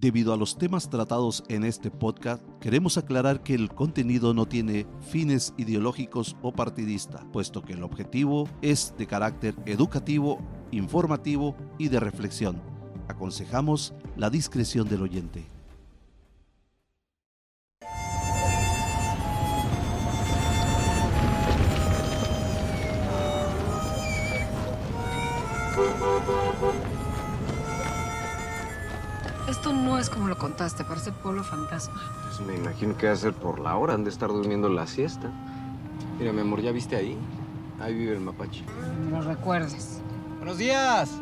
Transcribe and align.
Debido 0.00 0.32
a 0.32 0.38
los 0.38 0.56
temas 0.56 0.88
tratados 0.88 1.44
en 1.48 1.62
este 1.62 1.90
podcast, 1.90 2.42
queremos 2.58 2.96
aclarar 2.96 3.42
que 3.42 3.52
el 3.52 3.68
contenido 3.68 4.32
no 4.32 4.46
tiene 4.46 4.86
fines 5.02 5.52
ideológicos 5.58 6.36
o 6.40 6.52
partidista, 6.52 7.22
puesto 7.34 7.60
que 7.60 7.74
el 7.74 7.82
objetivo 7.82 8.48
es 8.62 8.94
de 8.96 9.06
carácter 9.06 9.54
educativo, 9.66 10.38
informativo 10.70 11.54
y 11.76 11.88
de 11.88 12.00
reflexión. 12.00 12.62
Aconsejamos 13.08 13.92
la 14.16 14.30
discreción 14.30 14.88
del 14.88 15.02
oyente. 15.02 15.59
Esto 29.70 29.82
no 29.82 29.98
es 30.00 30.10
como 30.10 30.26
lo 30.26 30.36
contaste, 30.36 30.82
parece 30.82 31.12
pueblo 31.12 31.44
fantasma. 31.44 31.94
Pues 32.24 32.40
me 32.40 32.56
imagino 32.56 32.96
que 32.96 33.06
va 33.06 33.12
a 33.12 33.16
ser 33.16 33.32
por 33.32 33.60
la 33.60 33.76
hora, 33.76 33.94
han 33.94 34.02
de 34.02 34.10
estar 34.10 34.28
durmiendo 34.28 34.68
la 34.68 34.84
siesta. 34.88 35.30
Mira, 36.18 36.32
mi 36.32 36.40
amor, 36.40 36.60
¿ya 36.60 36.72
viste 36.72 36.96
ahí? 36.96 37.16
Ahí 37.80 37.94
vive 37.94 38.14
el 38.14 38.20
mapache. 38.20 38.64
No 39.08 39.22
recuerdes. 39.22 40.00
¡Buenos 40.38 40.58
días! 40.58 41.12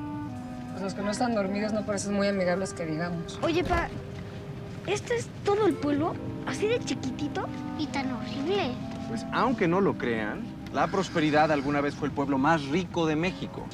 Pues 0.70 0.82
los 0.82 0.94
que 0.94 1.02
no 1.02 1.10
están 1.10 1.34
dormidos 1.34 1.74
no 1.74 1.84
parecen 1.84 2.14
muy 2.14 2.26
amigables 2.26 2.72
que 2.72 2.86
digamos. 2.86 3.38
Oye, 3.42 3.64
pa, 3.64 3.88
¿este 4.86 5.16
es 5.16 5.28
todo 5.44 5.66
el 5.66 5.74
pueblo? 5.74 6.14
¿Así 6.46 6.68
de 6.68 6.80
chiquitito? 6.80 7.46
Y 7.78 7.86
tan 7.88 8.10
horrible. 8.12 8.70
Pues 9.08 9.26
aunque 9.30 9.68
no 9.68 9.82
lo 9.82 9.98
crean, 9.98 10.40
la 10.72 10.86
prosperidad 10.86 11.52
alguna 11.52 11.82
vez 11.82 11.94
fue 11.94 12.08
el 12.08 12.14
pueblo 12.14 12.38
más 12.38 12.64
rico 12.68 13.04
de 13.04 13.14
México. 13.14 13.66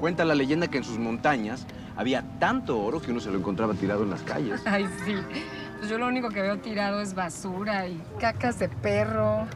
Cuenta 0.00 0.24
la 0.24 0.34
leyenda 0.34 0.68
que 0.68 0.78
en 0.78 0.84
sus 0.84 0.98
montañas 0.98 1.66
había 1.96 2.22
tanto 2.38 2.78
oro 2.78 3.00
que 3.00 3.10
uno 3.10 3.20
se 3.20 3.30
lo 3.30 3.38
encontraba 3.38 3.74
tirado 3.74 4.02
en 4.02 4.10
las 4.10 4.22
calles. 4.22 4.62
Ay, 4.66 4.88
sí. 5.04 5.16
Pues 5.78 5.90
yo 5.90 5.98
lo 5.98 6.06
único 6.06 6.28
que 6.28 6.42
veo 6.42 6.58
tirado 6.58 7.00
es 7.00 7.14
basura 7.14 7.86
y 7.86 8.02
cacas 8.20 8.58
de 8.58 8.68
perro. 8.68 9.46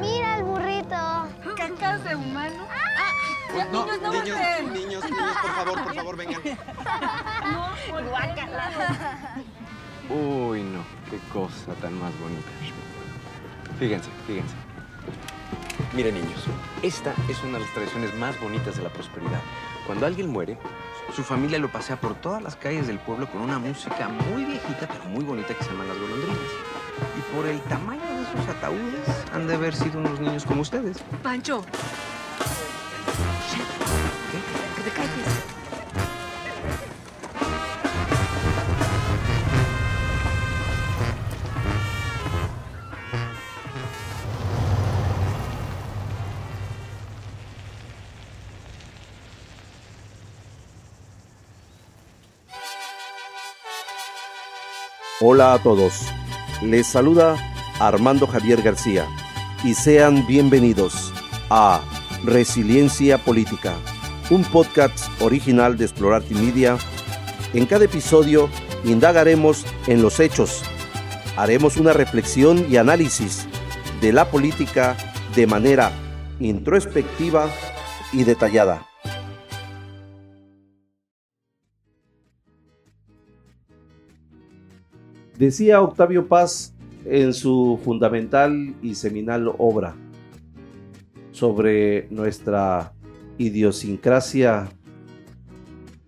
Mira 0.00 0.38
el 0.38 0.44
burrito. 0.44 1.28
¿Cacas 1.56 2.04
de 2.04 2.16
humano? 2.16 2.66
Pues 3.52 3.70
niños, 3.70 4.02
no 4.02 4.12
niños, 4.12 4.28
volteen. 4.38 4.72
niños, 4.72 5.04
niños, 5.04 5.36
por 5.40 5.50
favor, 5.52 5.84
por 5.84 5.94
favor, 5.94 6.16
vengan. 6.16 6.40
Uy, 10.10 10.62
no, 10.62 10.84
qué 11.10 11.18
cosa 11.32 11.72
tan 11.80 11.98
más 11.98 12.12
bonita. 12.20 12.48
Fíjense, 13.78 14.10
fíjense. 14.26 14.54
Miren, 15.94 16.14
niños, 16.14 16.44
esta 16.82 17.14
es 17.28 17.42
una 17.42 17.54
de 17.54 17.60
las 17.64 17.72
tradiciones 17.72 18.14
más 18.14 18.38
bonitas 18.40 18.76
de 18.76 18.82
la 18.82 18.90
prosperidad. 18.90 19.40
Cuando 19.86 20.06
alguien 20.06 20.28
muere, 20.28 20.58
su 21.14 21.22
familia 21.22 21.58
lo 21.58 21.70
pasea 21.70 21.96
por 22.00 22.14
todas 22.14 22.42
las 22.42 22.56
calles 22.56 22.86
del 22.86 22.98
pueblo 22.98 23.30
con 23.30 23.40
una 23.40 23.58
música 23.58 24.08
muy 24.08 24.44
viejita, 24.44 24.86
pero 24.86 25.04
muy 25.04 25.24
bonita 25.24 25.54
que 25.54 25.64
se 25.64 25.70
llaman 25.70 25.88
las 25.88 25.98
golondrinas. 25.98 26.38
Y 27.16 27.34
por 27.34 27.46
el 27.46 27.60
tamaño 27.62 28.04
de 28.04 28.22
esos 28.22 28.48
ataúdes, 28.48 29.24
han 29.32 29.46
de 29.46 29.54
haber 29.54 29.74
sido 29.74 30.00
unos 30.00 30.20
niños 30.20 30.44
como 30.44 30.62
ustedes. 30.62 30.98
Pancho. 31.22 31.64
Que 34.76 34.82
te 34.82 34.90
calles. 34.90 35.45
Hola 55.18 55.54
a 55.54 55.58
todos, 55.58 56.02
les 56.60 56.86
saluda 56.86 57.36
Armando 57.80 58.26
Javier 58.26 58.60
García 58.60 59.06
y 59.64 59.72
sean 59.72 60.26
bienvenidos 60.26 61.10
a 61.48 61.80
Resiliencia 62.22 63.16
Política, 63.16 63.72
un 64.28 64.44
podcast 64.44 65.08
original 65.22 65.78
de 65.78 65.86
Explorarte 65.86 66.34
Media. 66.34 66.76
En 67.54 67.64
cada 67.64 67.86
episodio 67.86 68.50
indagaremos 68.84 69.64
en 69.86 70.02
los 70.02 70.20
hechos, 70.20 70.62
haremos 71.38 71.78
una 71.78 71.94
reflexión 71.94 72.66
y 72.70 72.76
análisis 72.76 73.46
de 74.02 74.12
la 74.12 74.30
política 74.30 74.98
de 75.34 75.46
manera 75.46 75.92
introspectiva 76.40 77.48
y 78.12 78.24
detallada. 78.24 78.86
Decía 85.38 85.82
Octavio 85.82 86.28
Paz 86.28 86.74
en 87.04 87.34
su 87.34 87.78
fundamental 87.84 88.74
y 88.82 88.94
seminal 88.94 89.52
obra 89.58 89.94
sobre 91.30 92.08
nuestra 92.10 92.94
idiosincrasia, 93.36 94.70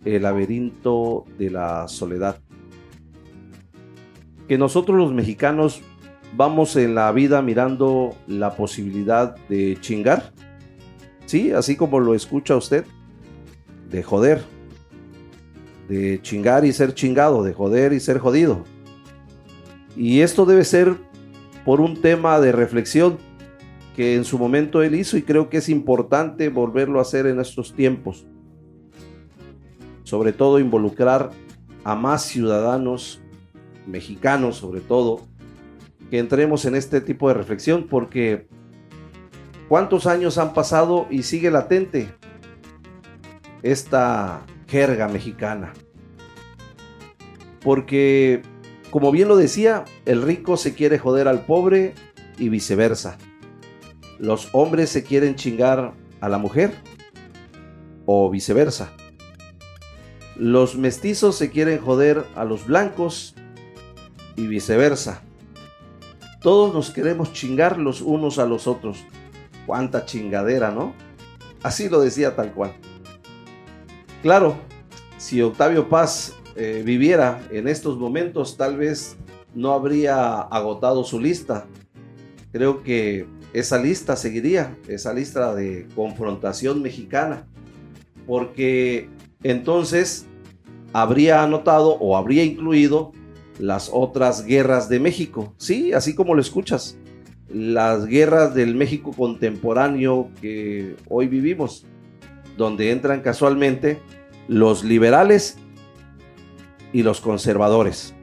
el 0.06 0.22
laberinto 0.22 1.26
de 1.38 1.50
la 1.50 1.88
soledad, 1.88 2.40
que 4.48 4.56
nosotros 4.56 4.96
los 4.96 5.12
mexicanos 5.12 5.82
vamos 6.34 6.74
en 6.76 6.94
la 6.94 7.12
vida 7.12 7.42
mirando 7.42 8.14
la 8.26 8.56
posibilidad 8.56 9.36
de 9.50 9.76
chingar, 9.78 10.32
sí, 11.26 11.52
así 11.52 11.76
como 11.76 12.00
lo 12.00 12.14
escucha 12.14 12.56
usted, 12.56 12.86
de 13.90 14.02
joder, 14.02 14.42
de 15.86 16.18
chingar 16.22 16.64
y 16.64 16.72
ser 16.72 16.94
chingado, 16.94 17.42
de 17.42 17.52
joder 17.52 17.92
y 17.92 18.00
ser 18.00 18.18
jodido. 18.18 18.64
Y 19.98 20.20
esto 20.20 20.46
debe 20.46 20.64
ser 20.64 20.96
por 21.64 21.80
un 21.80 22.00
tema 22.00 22.38
de 22.38 22.52
reflexión 22.52 23.18
que 23.96 24.14
en 24.14 24.24
su 24.24 24.38
momento 24.38 24.80
él 24.84 24.94
hizo 24.94 25.16
y 25.16 25.22
creo 25.22 25.50
que 25.50 25.56
es 25.56 25.68
importante 25.68 26.50
volverlo 26.50 27.00
a 27.00 27.02
hacer 27.02 27.26
en 27.26 27.40
estos 27.40 27.74
tiempos. 27.74 28.24
Sobre 30.04 30.32
todo 30.32 30.60
involucrar 30.60 31.30
a 31.82 31.96
más 31.96 32.22
ciudadanos 32.22 33.20
mexicanos, 33.88 34.58
sobre 34.58 34.80
todo, 34.80 35.22
que 36.10 36.20
entremos 36.20 36.64
en 36.64 36.76
este 36.76 37.00
tipo 37.00 37.26
de 37.26 37.34
reflexión 37.34 37.88
porque 37.90 38.46
¿cuántos 39.68 40.06
años 40.06 40.38
han 40.38 40.54
pasado 40.54 41.08
y 41.10 41.24
sigue 41.24 41.50
latente 41.50 42.14
esta 43.64 44.46
jerga 44.68 45.08
mexicana? 45.08 45.72
Porque 47.60 48.42
como 48.90 49.10
bien 49.12 49.28
lo 49.28 49.36
decía, 49.36 49.84
el 50.06 50.22
rico 50.22 50.56
se 50.56 50.74
quiere 50.74 50.98
joder 50.98 51.28
al 51.28 51.44
pobre 51.44 51.94
y 52.38 52.48
viceversa. 52.48 53.18
Los 54.18 54.48
hombres 54.52 54.90
se 54.90 55.04
quieren 55.04 55.36
chingar 55.36 55.92
a 56.20 56.28
la 56.28 56.38
mujer 56.38 56.74
o 58.06 58.30
viceversa. 58.30 58.90
Los 60.36 60.76
mestizos 60.76 61.36
se 61.36 61.50
quieren 61.50 61.80
joder 61.80 62.24
a 62.34 62.44
los 62.44 62.66
blancos 62.66 63.34
y 64.36 64.46
viceversa. 64.46 65.22
Todos 66.40 66.72
nos 66.72 66.90
queremos 66.90 67.32
chingar 67.32 67.78
los 67.78 68.00
unos 68.00 68.38
a 68.38 68.46
los 68.46 68.66
otros. 68.66 69.04
Cuánta 69.66 70.06
chingadera, 70.06 70.70
¿no? 70.70 70.94
Así 71.62 71.88
lo 71.88 72.00
decía 72.00 72.36
tal 72.36 72.52
cual. 72.52 72.72
Claro, 74.22 74.56
si 75.16 75.42
Octavio 75.42 75.88
Paz 75.88 76.34
eh, 76.56 76.82
viviera 76.84 77.46
en 77.50 77.68
estos 77.68 77.98
momentos, 77.98 78.56
tal 78.56 78.76
vez 78.76 79.16
no 79.54 79.72
habría 79.72 80.40
agotado 80.40 81.04
su 81.04 81.20
lista. 81.20 81.66
Creo 82.52 82.82
que 82.82 83.26
esa 83.52 83.78
lista 83.78 84.16
seguiría, 84.16 84.76
esa 84.88 85.12
lista 85.12 85.54
de 85.54 85.86
confrontación 85.94 86.82
mexicana, 86.82 87.46
porque 88.26 89.08
entonces 89.42 90.26
habría 90.92 91.42
anotado 91.42 91.96
o 92.00 92.16
habría 92.16 92.44
incluido 92.44 93.12
las 93.58 93.90
otras 93.92 94.44
guerras 94.44 94.88
de 94.88 95.00
México. 95.00 95.54
Sí, 95.56 95.92
así 95.92 96.14
como 96.14 96.34
lo 96.34 96.40
escuchas, 96.40 96.96
las 97.52 98.06
guerras 98.06 98.54
del 98.54 98.74
México 98.74 99.12
contemporáneo 99.16 100.30
que 100.40 100.96
hoy 101.08 101.28
vivimos, 101.28 101.84
donde 102.56 102.90
entran 102.90 103.20
casualmente 103.20 103.98
los 104.48 104.84
liberales 104.84 105.58
y 106.92 107.02
los 107.02 107.20
conservadores. 107.20 108.14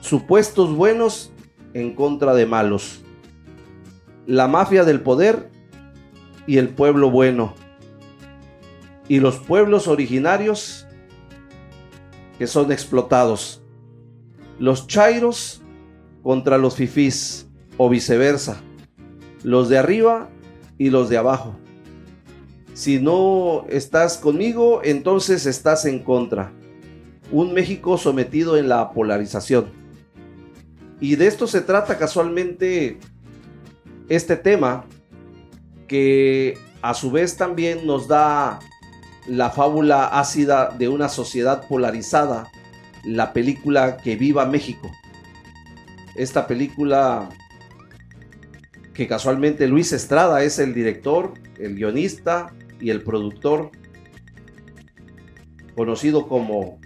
Supuestos 0.00 0.74
buenos 0.74 1.32
en 1.74 1.94
contra 1.94 2.34
de 2.34 2.46
malos. 2.46 3.02
La 4.26 4.48
mafia 4.48 4.84
del 4.84 5.00
poder 5.00 5.50
y 6.46 6.58
el 6.58 6.70
pueblo 6.70 7.10
bueno. 7.10 7.54
Y 9.08 9.20
los 9.20 9.38
pueblos 9.38 9.88
originarios 9.88 10.86
que 12.38 12.46
son 12.46 12.72
explotados. 12.72 13.62
Los 14.58 14.86
chairos 14.86 15.62
contra 16.22 16.58
los 16.58 16.76
fifís 16.76 17.48
o 17.76 17.88
viceversa. 17.88 18.60
Los 19.42 19.68
de 19.68 19.78
arriba 19.78 20.28
y 20.78 20.90
los 20.90 21.08
de 21.08 21.18
abajo. 21.18 21.56
Si 22.74 23.00
no 23.00 23.64
estás 23.68 24.18
conmigo, 24.18 24.80
entonces 24.84 25.46
estás 25.46 25.86
en 25.86 26.00
contra. 26.00 26.52
Un 27.30 27.52
México 27.52 27.98
sometido 27.98 28.56
en 28.56 28.68
la 28.68 28.90
polarización. 28.92 29.66
Y 31.00 31.16
de 31.16 31.26
esto 31.26 31.46
se 31.46 31.60
trata 31.60 31.98
casualmente 31.98 32.98
este 34.08 34.36
tema, 34.36 34.84
que 35.88 36.58
a 36.82 36.94
su 36.94 37.10
vez 37.10 37.36
también 37.36 37.86
nos 37.86 38.08
da 38.08 38.60
la 39.26 39.50
fábula 39.50 40.06
ácida 40.06 40.70
de 40.70 40.88
una 40.88 41.08
sociedad 41.08 41.66
polarizada, 41.68 42.48
la 43.04 43.32
película 43.32 43.96
Que 43.96 44.16
viva 44.16 44.46
México. 44.46 44.90
Esta 46.14 46.46
película 46.46 47.28
que 48.94 49.06
casualmente 49.06 49.68
Luis 49.68 49.92
Estrada 49.92 50.42
es 50.42 50.58
el 50.58 50.72
director, 50.72 51.34
el 51.58 51.74
guionista 51.74 52.54
y 52.80 52.90
el 52.90 53.02
productor, 53.02 53.70
conocido 55.74 56.26
como 56.26 56.80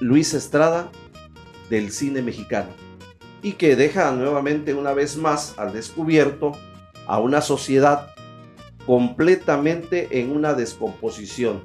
Luis 0.00 0.34
Estrada 0.34 0.90
del 1.70 1.90
cine 1.90 2.22
mexicano, 2.22 2.68
y 3.42 3.52
que 3.52 3.76
deja 3.76 4.10
nuevamente 4.12 4.74
una 4.74 4.92
vez 4.92 5.16
más 5.16 5.54
al 5.58 5.72
descubierto 5.72 6.52
a 7.06 7.18
una 7.18 7.40
sociedad 7.40 8.08
completamente 8.86 10.20
en 10.20 10.30
una 10.30 10.54
descomposición 10.54 11.62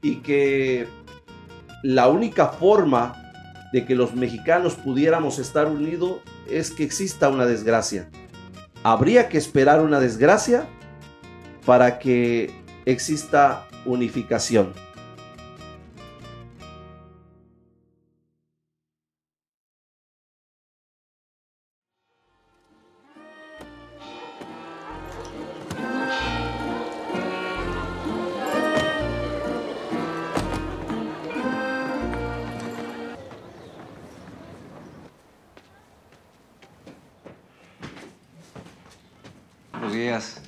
y 0.00 0.16
que 0.16 0.86
la 1.82 2.08
única 2.08 2.48
forma 2.48 3.14
de 3.72 3.84
que 3.84 3.94
los 3.94 4.14
mexicanos 4.14 4.74
pudiéramos 4.74 5.38
estar 5.38 5.66
unidos 5.66 6.20
es 6.48 6.70
que 6.70 6.84
exista 6.84 7.28
una 7.28 7.46
desgracia. 7.46 8.08
Habría 8.82 9.28
que 9.28 9.38
esperar 9.38 9.80
una 9.82 10.00
desgracia 10.00 10.66
para 11.64 11.98
que 11.98 12.54
exista 12.84 13.66
unificación. 13.84 14.72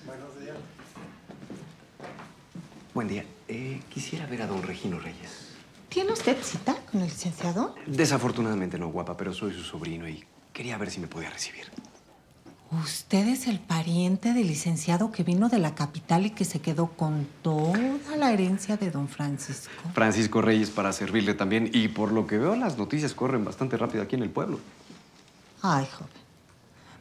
Buenos 0.07 0.41
días. 0.41 0.57
Buen 2.95 3.09
día. 3.09 3.25
Eh, 3.49 3.83
quisiera 3.91 4.25
ver 4.25 4.43
a 4.43 4.47
don 4.47 4.63
Regino 4.63 4.99
Reyes. 4.99 5.49
¿Tiene 5.91 6.13
usted 6.13 6.37
cita 6.43 6.75
con 6.91 7.03
el 7.03 7.09
licenciado? 7.09 7.75
Desafortunadamente 7.87 8.79
no, 8.79 8.89
guapa, 8.89 9.17
pero 9.17 9.35
soy 9.35 9.53
su 9.53 9.63
sobrino 9.63 10.09
y 10.09 10.25
quería 10.55 10.79
ver 10.79 10.91
si 10.91 11.01
me 11.01 11.07
podía 11.07 11.29
recibir. 11.29 11.67
Usted 12.71 13.29
es 13.29 13.47
el 13.47 13.61
pariente 13.61 14.33
del 14.33 14.47
licenciado 14.47 15.13
que 15.13 15.23
vino 15.23 15.51
de 15.51 15.59
la 15.59 15.75
capital 15.75 16.25
y 16.25 16.31
que 16.31 16.47
se 16.47 16.61
quedó 16.61 16.89
con 16.89 17.27
toda 17.43 18.17
la 18.17 18.33
herencia 18.33 18.79
de 18.79 18.91
don 18.91 19.09
Francisco. 19.09 19.71
Francisco 19.93 20.41
Reyes 20.41 20.71
para 20.71 20.95
servirle 20.95 21.35
también 21.35 21.71
y 21.75 21.89
por 21.89 22.13
lo 22.13 22.27
que 22.27 22.39
veo 22.39 22.57
las 22.57 22.79
noticias 22.79 23.13
corren 23.13 23.45
bastante 23.45 23.77
rápido 23.77 24.03
aquí 24.03 24.17
en 24.17 24.23
el 24.23 24.31
pueblo. 24.31 24.61
Ay, 25.61 25.87
joven. 25.87 26.18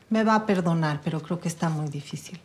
Me 0.09 0.23
va 0.23 0.35
a 0.35 0.45
perdonar, 0.45 1.01
pero 1.03 1.21
creo 1.21 1.39
que 1.39 1.47
está 1.47 1.69
muy 1.69 1.89
difícil. 1.89 2.39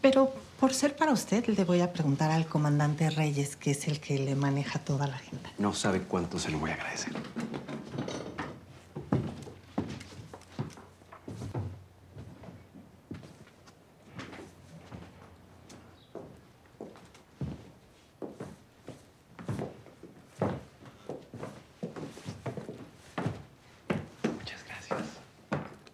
Pero 0.00 0.32
por 0.58 0.74
ser 0.74 0.96
para 0.96 1.12
usted, 1.12 1.46
le 1.46 1.64
voy 1.64 1.80
a 1.80 1.92
preguntar 1.92 2.32
al 2.32 2.46
comandante 2.46 3.08
Reyes, 3.10 3.54
que 3.54 3.70
es 3.70 3.86
el 3.86 4.00
que 4.00 4.18
le 4.18 4.34
maneja 4.34 4.80
toda 4.80 5.06
la 5.06 5.14
agenda. 5.16 5.50
No 5.58 5.72
sabe 5.72 6.02
cuánto 6.02 6.38
se 6.38 6.50
lo 6.50 6.58
voy 6.58 6.70
a 6.70 6.74
agradecer. 6.74 7.12
Muchas 24.24 24.64
gracias. 24.66 24.98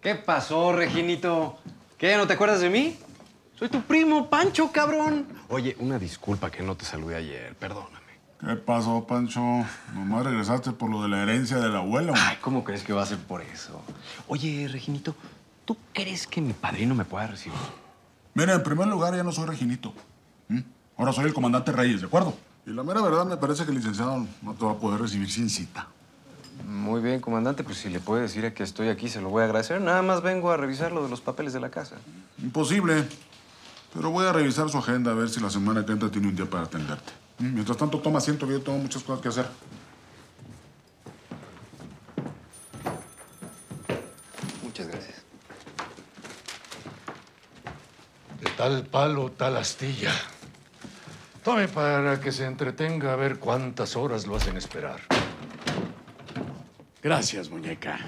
¿Qué 0.05 0.13
pasó, 0.13 0.71
Reginito? 0.71 1.57
¿Qué? 1.97 2.15
¿No 2.15 2.27
te 2.27 2.33
acuerdas 2.33 2.61
de 2.61 2.69
mí? 2.69 2.95
Soy 3.57 3.69
tu 3.69 3.81
primo, 3.81 4.29
Pancho, 4.29 4.71
cabrón. 4.71 5.25
Oye, 5.49 5.75
una 5.79 5.97
disculpa 5.97 6.51
que 6.51 6.61
no 6.61 6.77
te 6.77 6.85
saludé 6.85 7.15
ayer, 7.15 7.55
perdóname. 7.55 8.13
¿Qué 8.39 8.55
pasó, 8.55 9.07
Pancho? 9.07 9.41
Nomás 9.95 10.23
regresaste 10.23 10.73
por 10.73 10.91
lo 10.91 11.01
de 11.01 11.09
la 11.09 11.23
herencia 11.23 11.57
del 11.57 11.75
abuelo. 11.75 12.13
Ay, 12.15 12.37
¿cómo 12.39 12.63
crees 12.63 12.83
que 12.83 12.93
va 12.93 13.01
a 13.01 13.05
ser 13.07 13.17
por 13.17 13.41
eso? 13.41 13.81
Oye, 14.27 14.67
Reginito, 14.71 15.15
¿tú 15.65 15.75
crees 15.91 16.27
que 16.27 16.39
mi 16.39 16.53
padrino 16.53 16.93
me 16.93 17.05
pueda 17.05 17.25
recibir? 17.25 17.57
Mira, 18.35 18.53
en 18.53 18.61
primer 18.61 18.85
lugar, 18.85 19.15
ya 19.15 19.23
no 19.23 19.31
soy 19.31 19.47
Reginito. 19.47 19.91
Ahora 20.97 21.13
soy 21.13 21.25
el 21.25 21.33
comandante 21.33 21.71
Reyes, 21.71 22.01
¿de 22.01 22.05
acuerdo? 22.05 22.37
Y 22.67 22.69
la 22.69 22.83
mera 22.83 23.01
verdad, 23.01 23.25
me 23.25 23.37
parece 23.37 23.63
que 23.63 23.71
el 23.71 23.77
licenciado 23.77 24.23
no 24.43 24.53
te 24.53 24.65
va 24.65 24.73
a 24.73 24.77
poder 24.77 25.01
recibir 25.01 25.31
sin 25.31 25.49
cita. 25.49 25.87
Muy 26.65 26.99
bien, 26.99 27.19
comandante, 27.19 27.63
pues 27.63 27.77
si 27.77 27.89
le 27.89 27.99
puede 27.99 28.23
decir 28.23 28.51
que 28.53 28.63
estoy 28.63 28.89
aquí, 28.89 29.07
se 29.07 29.21
lo 29.21 29.29
voy 29.29 29.43
a 29.43 29.45
agradecer. 29.45 29.79
Nada 29.81 30.01
más 30.01 30.23
vengo 30.23 30.49
a 30.51 30.57
revisar 30.57 30.91
lo 30.91 31.03
de 31.03 31.09
los 31.09 31.21
papeles 31.21 31.53
de 31.53 31.59
la 31.59 31.69
casa. 31.69 31.95
Imposible. 32.41 33.07
Pero 33.93 34.09
voy 34.09 34.25
a 34.25 34.33
revisar 34.33 34.67
su 34.69 34.79
agenda 34.79 35.11
a 35.11 35.13
ver 35.13 35.29
si 35.29 35.39
la 35.39 35.51
semana 35.51 35.85
que 35.85 35.91
entra 35.91 36.09
tiene 36.09 36.27
un 36.27 36.35
día 36.35 36.49
para 36.49 36.63
atenderte. 36.63 37.13
Mientras 37.37 37.77
tanto, 37.77 37.99
toma 37.99 38.17
asiento, 38.17 38.47
que 38.47 38.53
yo 38.53 38.61
tengo 38.61 38.79
muchas 38.79 39.03
cosas 39.03 39.21
que 39.21 39.29
hacer. 39.29 39.47
Muchas 44.63 44.87
gracias. 44.87 45.21
De 48.41 48.49
tal 48.57 48.85
palo, 48.87 49.31
tal 49.31 49.57
astilla. 49.57 50.13
Tome 51.43 51.67
para 51.67 52.19
que 52.19 52.31
se 52.31 52.45
entretenga 52.45 53.13
a 53.13 53.15
ver 53.15 53.37
cuántas 53.37 53.95
horas 53.95 54.25
lo 54.25 54.35
hacen 54.35 54.57
esperar. 54.57 55.01
Gracias, 57.05 57.51
muñeca. 57.51 57.99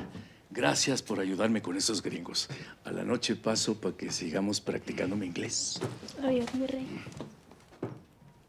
Gracias 0.50 1.04
por 1.04 1.20
ayudarme 1.20 1.62
con 1.62 1.78
esos 1.78 2.02
gringos. 2.02 2.50
A 2.84 2.90
la 2.92 3.04
noche 3.04 3.36
paso 3.36 3.80
para 3.80 3.96
que 3.96 4.12
sigamos 4.12 4.60
practicando 4.60 5.16
mi 5.16 5.28
inglés. 5.28 5.80
Adiós, 6.24 6.52
mi 6.56 6.66
rey. 6.66 6.88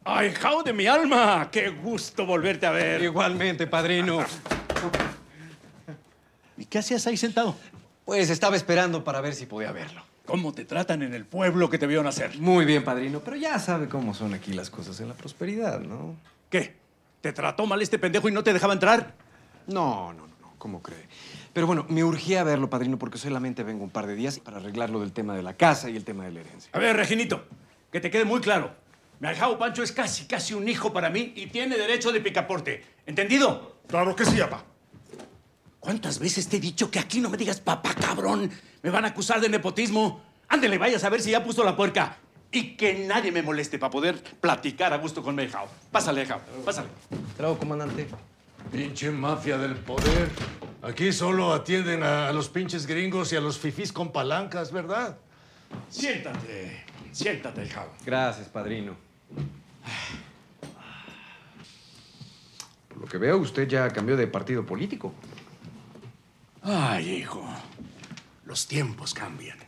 ¡Ay, 0.05 0.33
Jau 0.33 0.63
de 0.63 0.73
mi 0.73 0.87
alma! 0.87 1.51
¡Qué 1.53 1.69
gusto 1.69 2.25
volverte 2.25 2.65
a 2.65 2.71
ver! 2.71 3.03
Igualmente, 3.03 3.67
padrino. 3.67 4.25
¿Y 6.57 6.65
qué 6.65 6.79
hacías 6.79 7.07
ahí 7.07 7.19
sentado? 7.19 7.55
Pues 8.07 8.31
estaba 8.31 8.57
esperando 8.57 9.05
para 9.05 9.21
ver 9.21 9.35
si 9.35 9.45
podía 9.45 9.71
verlo. 9.71 10.03
¿Cómo 10.25 10.55
te 10.55 10.65
tratan 10.65 11.03
en 11.03 11.13
el 11.13 11.27
pueblo 11.27 11.69
que 11.69 11.77
te 11.77 11.87
vio 11.87 12.03
nacer? 12.03 12.39
Muy 12.39 12.65
bien, 12.65 12.85
padrino, 12.85 13.21
pero 13.21 13.37
ya 13.37 13.59
sabe 13.59 13.87
cómo 13.87 14.15
son 14.15 14.33
aquí 14.33 14.55
las 14.55 14.71
cosas 14.71 14.99
en 15.01 15.09
la 15.09 15.15
prosperidad, 15.15 15.81
¿no? 15.81 16.17
¿Qué? 16.49 16.75
¿Te 17.21 17.35
trató 17.35 17.67
mal 17.67 17.83
este 17.83 17.99
pendejo 17.99 18.31
y 18.31 18.33
no 18.33 18.43
te 18.43 18.55
dejaba 18.55 18.73
entrar? 18.73 19.13
No, 19.67 20.15
no, 20.15 20.28
¿cómo 20.59 20.83
cree? 20.83 21.07
Pero 21.53 21.67
bueno, 21.67 21.87
me 21.89 22.05
urgía 22.05 22.45
verlo, 22.45 22.69
padrino, 22.69 22.99
porque 22.99 23.19
solamente 23.19 23.63
vengo 23.63 23.85
un 23.85 23.91
par 23.91 24.07
de 24.07 24.15
días 24.15 24.39
para 24.39 24.59
arreglar 24.59 24.91
lo 24.91 25.01
del 25.01 25.13
tema 25.13 25.35
de 25.35 25.43
la 25.43 25.55
casa 25.55 25.89
y 25.89 25.97
el 25.97 26.05
tema 26.05 26.25
de 26.25 26.33
la 26.33 26.41
herencia. 26.41 26.71
A 26.73 26.79
ver, 26.79 26.97
Reginito, 26.97 27.45
que 27.91 28.01
te 28.01 28.11
quede 28.11 28.25
muy 28.25 28.41
claro. 28.41 28.73
Mi 29.21 29.29
ahijado 29.29 29.59
Pancho 29.59 29.83
es 29.83 29.91
casi, 29.91 30.27
casi 30.27 30.55
un 30.55 30.69
hijo 30.69 30.93
para 30.93 31.11
mí 31.11 31.33
y 31.35 31.47
tiene 31.47 31.77
derecho 31.77 32.13
de 32.13 32.21
picaporte. 32.21 32.85
¿Entendido? 33.07 33.79
Claro 33.89 34.15
que 34.15 34.25
sí, 34.25 34.37
papá. 34.39 34.65
¿Cuántas 35.81 36.19
veces 36.19 36.49
te 36.49 36.59
he 36.59 36.61
dicho 36.61 36.91
que 36.91 36.99
aquí 36.99 37.21
no 37.21 37.31
me 37.31 37.37
digas 37.37 37.61
papá, 37.61 37.95
cabrón? 37.95 38.51
Me 38.83 38.91
van 38.91 39.05
a 39.05 39.09
acusar 39.09 39.41
de 39.41 39.49
nepotismo. 39.49 40.23
Ándele, 40.49 40.79
vayas 40.79 41.03
a 41.05 41.09
ver 41.09 41.21
si 41.21 41.31
ya 41.31 41.43
puso 41.43 41.65
la 41.65 41.77
puerca. 41.77 42.19
Y 42.51 42.77
que 42.77 43.07
nadie 43.07 43.33
me 43.33 43.43
moleste 43.43 43.79
para 43.79 43.91
poder 43.91 44.23
platicar 44.41 44.93
a 44.93 44.99
gusto 44.99 45.23
con 45.23 45.35
mi 45.35 45.43
ahijado. 45.43 45.69
Pásale, 45.91 46.23
ahijado, 46.23 46.41
pásale. 46.65 46.89
Trago, 47.37 47.59
comandante. 47.59 48.07
Pinche 48.71 49.11
mafia 49.11 49.59
del 49.59 49.77
poder. 49.77 50.31
Aquí 50.83 51.13
solo 51.13 51.53
atienden 51.53 52.03
a, 52.03 52.29
a 52.29 52.33
los 52.33 52.49
pinches 52.49 52.87
gringos 52.87 53.33
y 53.33 53.37
a 53.37 53.41
los 53.41 53.59
fifís 53.59 53.93
con 53.93 54.13
palancas, 54.13 54.71
¿verdad? 54.73 55.19
Siéntate, 55.89 56.85
siéntate, 57.13 57.63
ahijado. 57.63 57.93
Gracias, 58.05 58.49
padrino. 58.49 58.97
Por 62.89 62.99
lo 62.99 63.07
que 63.07 63.19
veo, 63.19 63.39
usted 63.39 63.67
ya 63.69 63.89
cambió 63.91 64.17
de 64.17 64.27
partido 64.27 64.65
político. 64.65 65.15
Ay, 66.63 67.11
hijo, 67.11 67.45
los 68.45 68.67
tiempos 68.67 69.15
cambian. 69.15 69.59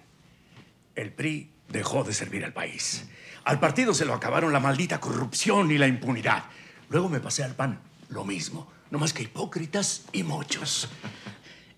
El 0.95 1.13
PRI 1.13 1.51
dejó 1.69 2.05
de 2.05 2.13
servir 2.13 2.45
al 2.45 2.53
país. 2.53 3.09
Al 3.45 3.59
partido 3.59 3.95
se 3.95 4.05
lo 4.05 4.15
acabaron 4.15 4.53
la 4.53 4.61
maldita 4.61 5.01
corrupción 5.01 5.71
y 5.71 5.79
la 5.79 5.87
impunidad. 5.87 6.45
Luego 6.91 7.09
me 7.09 7.21
pasé 7.21 7.45
al 7.45 7.55
PAN, 7.55 7.81
lo 8.09 8.25
mismo, 8.25 8.71
no 8.91 8.99
más 8.99 9.13
que 9.13 9.23
hipócritas 9.23 10.05
y 10.13 10.23
muchos. 10.23 10.89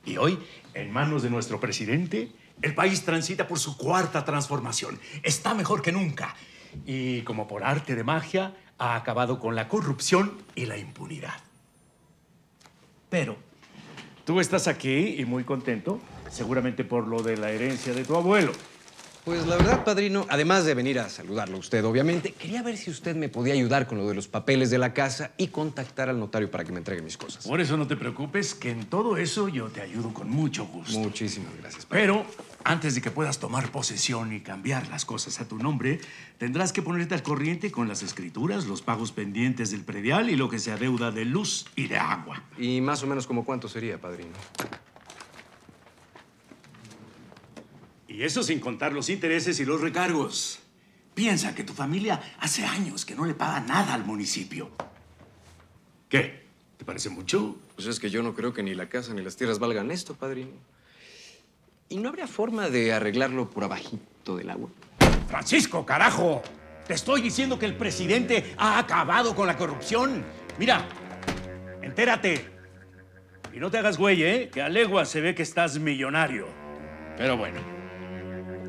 Y 0.04 0.16
hoy, 0.16 0.37
en 0.75 0.90
manos 0.90 1.23
de 1.23 1.31
nuestro 1.31 1.61
presidente, 1.61 2.33
el 2.61 2.75
país 2.75 3.04
transita 3.04 3.47
por 3.47 3.61
su 3.61 3.76
cuarta 3.76 4.25
transformación. 4.25 4.99
Está 5.23 5.54
mejor 5.54 5.81
que 5.81 5.92
nunca. 5.92 6.35
Y 6.85 7.23
como 7.23 7.47
por 7.47 7.62
arte 7.62 7.95
de 7.95 8.02
magia, 8.02 8.52
ha 8.78 8.97
acabado 8.97 9.38
con 9.38 9.54
la 9.54 9.69
corrupción 9.69 10.38
y 10.57 10.66
la 10.66 10.76
impunidad. 10.76 11.40
Pero 13.11 13.37
tú 14.25 14.40
estás 14.40 14.66
aquí 14.66 15.14
y 15.19 15.25
muy 15.25 15.45
contento, 15.45 16.00
seguramente 16.28 16.83
por 16.83 17.07
lo 17.07 17.23
de 17.23 17.37
la 17.37 17.52
herencia 17.52 17.95
de 17.95 18.04
tu 18.04 18.16
abuelo. 18.16 18.50
Pues 19.25 19.47
la 19.47 19.55
verdad, 19.55 19.85
padrino, 19.85 20.26
además 20.29 20.64
de 20.64 20.75
venir 20.75 20.99
a 20.99 21.09
saludarlo 21.09 21.57
a 21.57 21.61
usted, 21.61 21.85
obviamente, 21.85 22.33
quería 22.33 22.61
ver 22.61 22.76
si 22.76 22.91
usted 22.91 23.14
me 23.14 23.29
podía 23.29 23.55
ayudar 23.55 23.87
con 23.87 23.99
lo 23.99 24.09
de 24.09 24.17
los 24.17 24.26
papeles 24.26 24.69
de 24.71 24.79
la 24.79 24.93
casa 24.93 25.31
y 25.37 25.47
contactar 25.47 26.09
al 26.09 26.19
notario 26.19 26.50
para 26.50 26.64
que 26.64 26.73
me 26.73 26.79
entregue 26.79 27.02
mis 27.02 27.17
cosas. 27.17 27.47
Por 27.47 27.61
eso 27.61 27.76
no 27.76 27.87
te 27.87 27.95
preocupes, 27.95 28.52
que 28.57 28.71
en 28.71 28.87
todo 28.87 29.17
eso 29.17 29.47
yo 29.49 29.69
te 29.69 29.81
ayudo 29.81 30.12
con 30.12 30.29
mucho 30.29 30.67
gusto. 30.67 30.99
Muchísimas 30.99 31.57
gracias. 31.57 31.87
Pero 31.87 32.26
antes 32.64 32.97
de 32.97 33.00
que 33.00 33.12
puedas 33.12 33.38
tomar 33.38 33.71
posesión 33.71 34.33
y 34.33 34.41
cambiar 34.41 34.88
las 34.88 35.05
cosas 35.05 35.41
a 35.41 35.47
tu 35.47 35.57
nombre, 35.57 36.00
tendrás 36.38 36.73
que 36.73 36.83
ponerte 36.83 37.14
al 37.14 37.23
corriente 37.23 37.71
con 37.71 37.87
las 37.87 38.02
escrituras, 38.02 38.67
los 38.67 38.83
pagos 38.83 39.12
pendientes 39.12 39.71
del 39.71 39.85
predial 39.85 40.31
y 40.31 40.37
lo 40.37 40.49
que 40.49 40.59
se 40.59 40.73
adeuda 40.73 41.12
de 41.12 41.26
luz 41.26 41.67
y 41.76 41.87
de 41.87 41.97
agua. 41.97 42.43
¿Y 42.59 42.81
más 42.81 43.05
o 43.05 43.07
menos 43.07 43.29
como 43.29 43.45
cuánto 43.45 43.69
sería, 43.69 44.00
padrino? 44.00 44.33
Y 48.12 48.25
eso 48.25 48.42
sin 48.42 48.61
contar 48.61 48.92
los 48.92 49.09
intereses 49.09 49.59
y 49.59 49.64
los 49.64 49.81
recargos. 49.81 50.59
Piensa 51.14 51.54
que 51.54 51.64
tu 51.64 51.73
familia 51.73 52.21
hace 52.40 52.64
años 52.64 53.07
que 53.07 53.14
no 53.14 53.25
le 53.25 53.33
paga 53.33 53.61
nada 53.61 53.95
al 53.95 54.04
municipio. 54.04 54.71
¿Qué? 56.11 56.42
¿Te 56.76 56.85
parece 56.85 57.09
mucho? 57.09 57.57
Pues 57.75 57.87
es 57.87 57.99
que 57.99 58.11
yo 58.11 58.23
no 58.23 58.35
creo 58.35 58.52
que 58.52 58.62
ni 58.62 58.75
la 58.75 58.90
casa 58.90 59.14
ni 59.14 59.23
las 59.23 59.37
tierras 59.37 59.59
valgan 59.59 59.90
esto, 59.90 60.14
padrino. 60.14 60.50
¿Y 61.88 61.97
no 61.97 62.11
habría 62.11 62.26
forma 62.26 62.69
de 62.69 62.92
arreglarlo 62.92 63.49
por 63.49 63.64
abajito 63.64 64.37
del 64.37 64.50
agua? 64.50 64.69
Francisco, 65.28 65.87
carajo. 65.87 66.42
Te 66.87 66.92
estoy 66.92 67.23
diciendo 67.23 67.59
que 67.59 67.64
el 67.64 67.76
presidente 67.76 68.54
ha 68.59 68.78
acabado 68.78 69.35
con 69.35 69.47
la 69.47 69.57
corrupción. 69.57 70.23
Mira, 70.59 70.87
entérate. 71.81 72.47
Y 73.54 73.59
no 73.59 73.71
te 73.71 73.78
hagas 73.78 73.97
güey, 73.97 74.23
¿eh? 74.23 74.50
Que 74.52 74.61
a 74.61 74.69
legua 74.69 75.07
se 75.07 75.23
ve 75.23 75.35
que 75.35 75.42
estás 75.42 75.78
millonario. 75.78 76.47
Pero 77.16 77.37
bueno, 77.37 77.61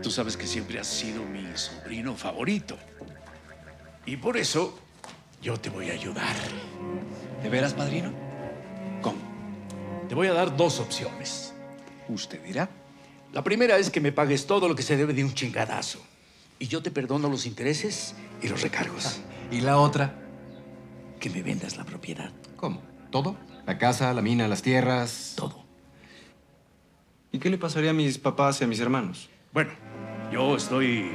tú 0.03 0.11
sabes 0.11 0.35
que 0.35 0.45
siempre 0.45 0.79
has 0.79 0.87
sido 0.87 1.23
mi 1.23 1.45
sobrino 1.55 2.13
favorito. 2.15 2.77
Y 4.05 4.17
por 4.17 4.35
eso 4.35 4.77
yo 5.41 5.57
te 5.57 5.69
voy 5.69 5.89
a 5.89 5.93
ayudar. 5.93 6.35
¿De 7.41 7.49
veras, 7.49 7.73
padrino? 7.73 8.11
¿Cómo? 9.01 9.17
Te 10.09 10.13
voy 10.13 10.27
a 10.27 10.33
dar 10.33 10.55
dos 10.57 10.79
opciones. 10.79 11.53
Usted 12.09 12.43
dirá. 12.43 12.69
La 13.31 13.43
primera 13.43 13.77
es 13.77 13.89
que 13.89 14.01
me 14.01 14.11
pagues 14.11 14.45
todo 14.45 14.67
lo 14.67 14.75
que 14.75 14.83
se 14.83 14.97
debe 14.97 15.13
de 15.13 15.23
un 15.23 15.33
chingadazo. 15.33 15.99
Y 16.59 16.67
yo 16.67 16.83
te 16.83 16.91
perdono 16.91 17.29
los 17.29 17.45
intereses 17.45 18.13
y 18.41 18.49
los 18.49 18.61
recargos. 18.61 19.21
¿Y 19.51 19.61
la 19.61 19.79
otra? 19.79 20.19
Que 21.19 21.29
me 21.29 21.41
vendas 21.41 21.77
la 21.77 21.85
propiedad. 21.85 22.31
¿Cómo? 22.57 22.83
¿Todo? 23.09 23.37
¿La 23.65 23.77
casa, 23.77 24.13
la 24.13 24.21
mina, 24.21 24.49
las 24.49 24.61
tierras? 24.61 25.33
Todo. 25.37 25.63
¿Y 27.31 27.39
qué 27.39 27.49
le 27.49 27.57
pasaría 27.57 27.91
a 27.91 27.93
mis 27.93 28.17
papás 28.17 28.59
y 28.59 28.65
a 28.65 28.67
mis 28.67 28.81
hermanos? 28.81 29.29
Bueno, 29.53 29.71
yo 30.33 30.55
estoy 30.55 31.11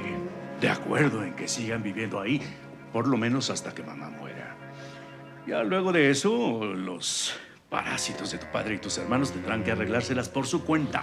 de 0.60 0.68
acuerdo 0.68 1.24
en 1.24 1.34
que 1.34 1.48
sigan 1.48 1.82
viviendo 1.82 2.20
ahí, 2.20 2.40
por 2.92 3.08
lo 3.08 3.16
menos 3.16 3.50
hasta 3.50 3.74
que 3.74 3.82
mamá 3.82 4.08
muera. 4.10 4.56
Ya 5.44 5.64
luego 5.64 5.90
de 5.90 6.10
eso, 6.10 6.64
los 6.64 7.34
parásitos 7.68 8.30
de 8.30 8.38
tu 8.38 8.46
padre 8.52 8.76
y 8.76 8.78
tus 8.78 8.96
hermanos 8.96 9.32
tendrán 9.32 9.64
que 9.64 9.72
arreglárselas 9.72 10.28
por 10.28 10.46
su 10.46 10.64
cuenta. 10.64 11.02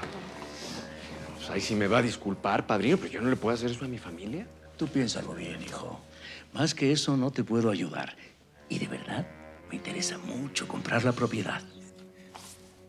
Pues 1.35 1.49
ahí 1.49 1.59
sí 1.59 1.75
me 1.75 1.87
va 1.87 1.97
a 1.97 2.01
disculpar, 2.01 2.65
padrino, 2.65 2.95
pero 2.95 3.11
yo 3.11 3.21
no 3.21 3.29
le 3.29 3.35
puedo 3.35 3.53
hacer 3.53 3.71
eso 3.71 3.83
a 3.83 3.89
mi 3.89 3.97
familia. 3.97 4.47
Tú 4.77 4.87
piénsalo 4.87 5.33
bien, 5.33 5.61
hijo. 5.61 5.99
Más 6.53 6.73
que 6.73 6.93
eso 6.93 7.17
no 7.17 7.31
te 7.31 7.43
puedo 7.43 7.69
ayudar. 7.69 8.15
Y 8.69 8.79
de 8.79 8.87
verdad, 8.87 9.27
me 9.69 9.75
interesa 9.75 10.17
mucho 10.19 10.69
comprar 10.69 11.03
la 11.03 11.11
propiedad. 11.11 11.61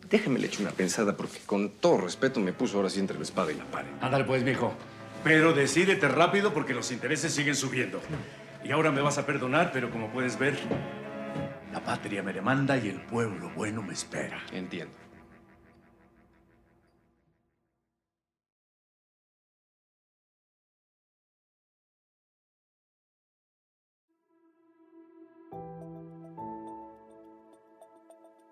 Déjame 0.09 0.39
le 0.39 0.47
echo 0.47 0.63
una 0.63 0.71
pensada 0.71 1.17
porque 1.17 1.41
con 1.45 1.71
todo 1.71 1.99
respeto 1.99 2.39
me 2.39 2.53
puso 2.53 2.77
ahora 2.77 2.91
sí 2.91 3.01
entre 3.01 3.17
la 3.17 3.25
espada 3.25 3.51
y 3.51 3.57
la 3.57 3.65
pared. 3.65 3.91
Ándale 4.01 4.25
pues, 4.25 4.45
mijo. 4.45 4.73
Pero 5.27 5.53
decídete 5.53 6.07
rápido 6.07 6.55
porque 6.55 6.73
los 6.73 6.93
intereses 6.93 7.35
siguen 7.35 7.57
subiendo. 7.57 8.01
Y 8.63 8.71
ahora 8.71 8.93
me 8.93 9.01
vas 9.01 9.19
a 9.19 9.27
perdonar, 9.27 9.73
pero 9.73 9.91
como 9.91 10.09
puedes 10.13 10.39
ver, 10.39 10.57
la 11.73 11.81
patria 11.81 12.23
me 12.23 12.33
demanda 12.33 12.79
y 12.79 12.91
el 12.91 13.01
pueblo 13.01 13.51
bueno 13.57 13.83
me 13.83 13.93
espera. 13.93 14.41
Entiendo. 14.53 14.95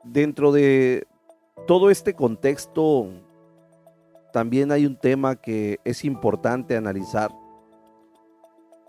Dentro 0.03 0.51
de 0.51 1.07
todo 1.69 1.89
este 1.89 2.15
contexto, 2.15 3.13
también 4.35 4.73
hay 4.73 4.85
un 4.85 4.97
tema 4.97 5.37
que 5.37 5.79
es 5.85 6.05
importante 6.05 6.77
analizar, 6.77 7.31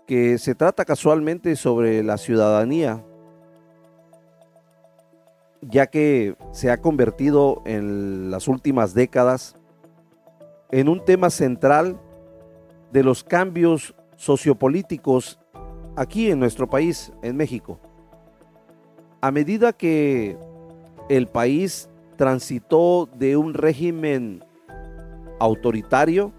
que 0.04 0.38
se 0.38 0.56
trata 0.56 0.84
casualmente 0.84 1.54
sobre 1.54 2.02
la 2.02 2.18
ciudadanía, 2.18 3.04
ya 5.62 5.86
que 5.86 6.34
se 6.50 6.68
ha 6.68 6.78
convertido 6.78 7.62
en 7.64 8.28
las 8.28 8.48
últimas 8.48 8.92
décadas 8.92 9.54
en 10.72 10.88
un 10.88 11.04
tema 11.04 11.30
central 11.30 11.96
de 12.90 13.04
los 13.04 13.22
cambios 13.22 13.94
sociopolíticos 14.16 15.38
aquí 15.94 16.28
en 16.28 16.40
nuestro 16.40 16.68
país, 16.68 17.12
en 17.22 17.36
México. 17.36 17.78
A 19.20 19.30
medida 19.30 19.72
que 19.72 20.36
el 21.08 21.28
país 21.28 21.88
transitó 22.16 23.08
de 23.16 23.36
un 23.36 23.54
régimen 23.54 24.42
autoritario 25.38 26.32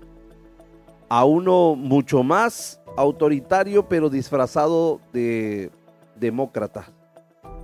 a 1.10 1.26
uno 1.26 1.76
mucho 1.76 2.24
más 2.24 2.82
autoritario 2.98 3.88
pero 3.88 4.10
disfrazado 4.10 5.00
de 5.14 5.72
demócrata, 6.16 6.90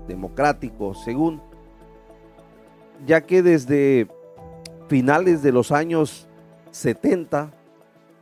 democrático, 0.07 0.93
según, 0.93 1.41
ya 3.05 3.21
que 3.21 3.41
desde 3.41 4.07
finales 4.87 5.41
de 5.41 5.51
los 5.51 5.71
años 5.71 6.27
70, 6.71 7.51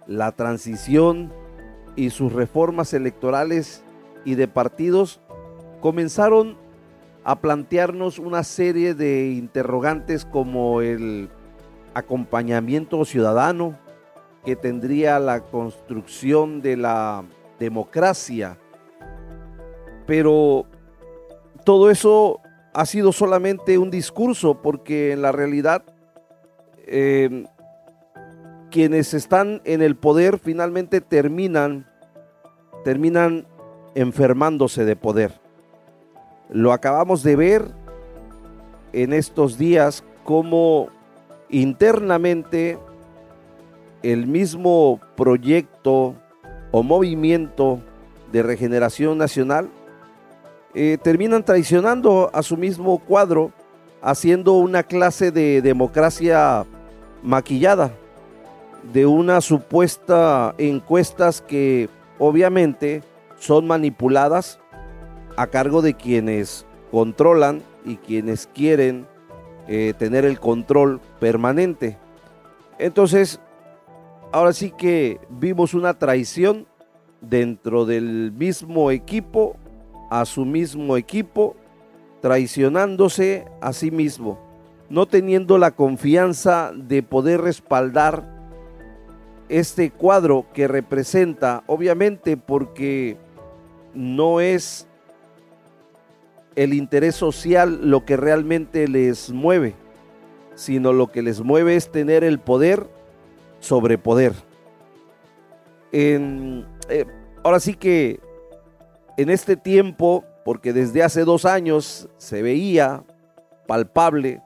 la 0.07 0.31
transición 0.31 1.31
y 1.95 2.09
sus 2.09 2.31
reformas 2.31 2.93
electorales 2.93 3.83
y 4.23 4.35
de 4.35 4.47
partidos 4.47 5.19
comenzaron 5.81 6.57
a 7.23 7.39
plantearnos 7.39 8.19
una 8.19 8.43
serie 8.43 8.93
de 8.93 9.31
interrogantes 9.31 10.25
como 10.25 10.81
el 10.81 11.29
acompañamiento 11.93 13.03
ciudadano 13.05 13.77
que 14.45 14.55
tendría 14.55 15.19
la 15.19 15.41
construcción 15.41 16.61
de 16.61 16.77
la 16.77 17.23
democracia. 17.59 18.57
Pero 20.07 20.65
todo 21.63 21.91
eso 21.91 22.39
ha 22.73 22.85
sido 22.85 23.11
solamente 23.11 23.77
un 23.77 23.91
discurso 23.91 24.61
porque 24.61 25.11
en 25.11 25.21
la 25.21 25.31
realidad 25.31 25.83
eh, 26.87 27.45
quienes 28.71 29.13
están 29.13 29.61
en 29.65 29.81
el 29.81 29.95
poder 29.95 30.39
finalmente 30.39 31.01
terminan, 31.01 31.85
terminan 32.83 33.45
enfermándose 33.93 34.85
de 34.85 34.95
poder. 34.95 35.33
Lo 36.49 36.73
acabamos 36.73 37.23
de 37.23 37.35
ver 37.35 37.65
en 38.93 39.13
estos 39.13 39.57
días 39.57 40.03
como 40.23 40.89
internamente 41.51 42.79
el 44.03 44.25
mismo 44.25 44.99
proyecto 45.15 46.15
o 46.71 46.83
movimiento 46.83 47.79
de 48.31 48.43
regeneración 48.43 49.17
nacional 49.17 49.69
eh, 50.73 50.97
terminan 51.03 51.43
traicionando 51.43 52.31
a 52.33 52.41
su 52.43 52.55
mismo 52.55 52.99
cuadro, 52.99 53.51
haciendo 54.01 54.53
una 54.53 54.83
clase 54.83 55.31
de 55.31 55.61
democracia 55.61 56.65
maquillada, 57.21 57.91
de 58.93 59.05
una 59.05 59.41
supuesta 59.41 60.55
encuestas 60.57 61.41
que 61.41 61.89
obviamente 62.17 63.03
son 63.37 63.67
manipuladas 63.67 64.59
a 65.35 65.47
cargo 65.47 65.81
de 65.81 65.93
quienes 65.93 66.65
controlan 66.89 67.61
y 67.85 67.97
quienes 67.97 68.47
quieren 68.47 69.05
eh, 69.67 69.93
tener 69.97 70.25
el 70.25 70.39
control 70.39 70.99
permanente. 71.19 71.97
Entonces, 72.79 73.39
ahora 74.31 74.53
sí 74.53 74.71
que 74.71 75.19
vimos 75.29 75.73
una 75.73 75.93
traición 75.93 76.67
dentro 77.21 77.85
del 77.85 78.31
mismo 78.31 78.91
equipo, 78.91 79.55
a 80.09 80.25
su 80.25 80.45
mismo 80.45 80.97
equipo, 80.97 81.55
traicionándose 82.21 83.45
a 83.61 83.73
sí 83.73 83.91
mismo, 83.91 84.39
no 84.89 85.05
teniendo 85.05 85.57
la 85.57 85.71
confianza 85.71 86.71
de 86.75 87.03
poder 87.03 87.41
respaldar 87.41 88.41
este 89.49 89.91
cuadro 89.91 90.45
que 90.53 90.67
representa, 90.67 91.63
obviamente 91.67 92.37
porque 92.37 93.17
no 93.93 94.39
es 94.39 94.87
el 96.55 96.73
interés 96.73 97.15
social 97.15 97.89
lo 97.89 98.05
que 98.05 98.17
realmente 98.17 98.87
les 98.87 99.31
mueve, 99.31 99.75
sino 100.55 100.93
lo 100.93 101.11
que 101.11 101.21
les 101.21 101.41
mueve 101.41 101.75
es 101.75 101.91
tener 101.91 102.23
el 102.23 102.39
poder 102.39 102.87
sobre 103.59 103.97
poder. 103.97 104.33
En, 105.91 106.65
eh, 106.89 107.05
ahora 107.43 107.59
sí 107.59 107.75
que 107.75 108.19
en 109.17 109.29
este 109.29 109.55
tiempo, 109.55 110.23
porque 110.45 110.73
desde 110.73 111.03
hace 111.03 111.23
dos 111.23 111.45
años 111.45 112.09
se 112.17 112.41
veía 112.41 113.03
palpable 113.67 114.41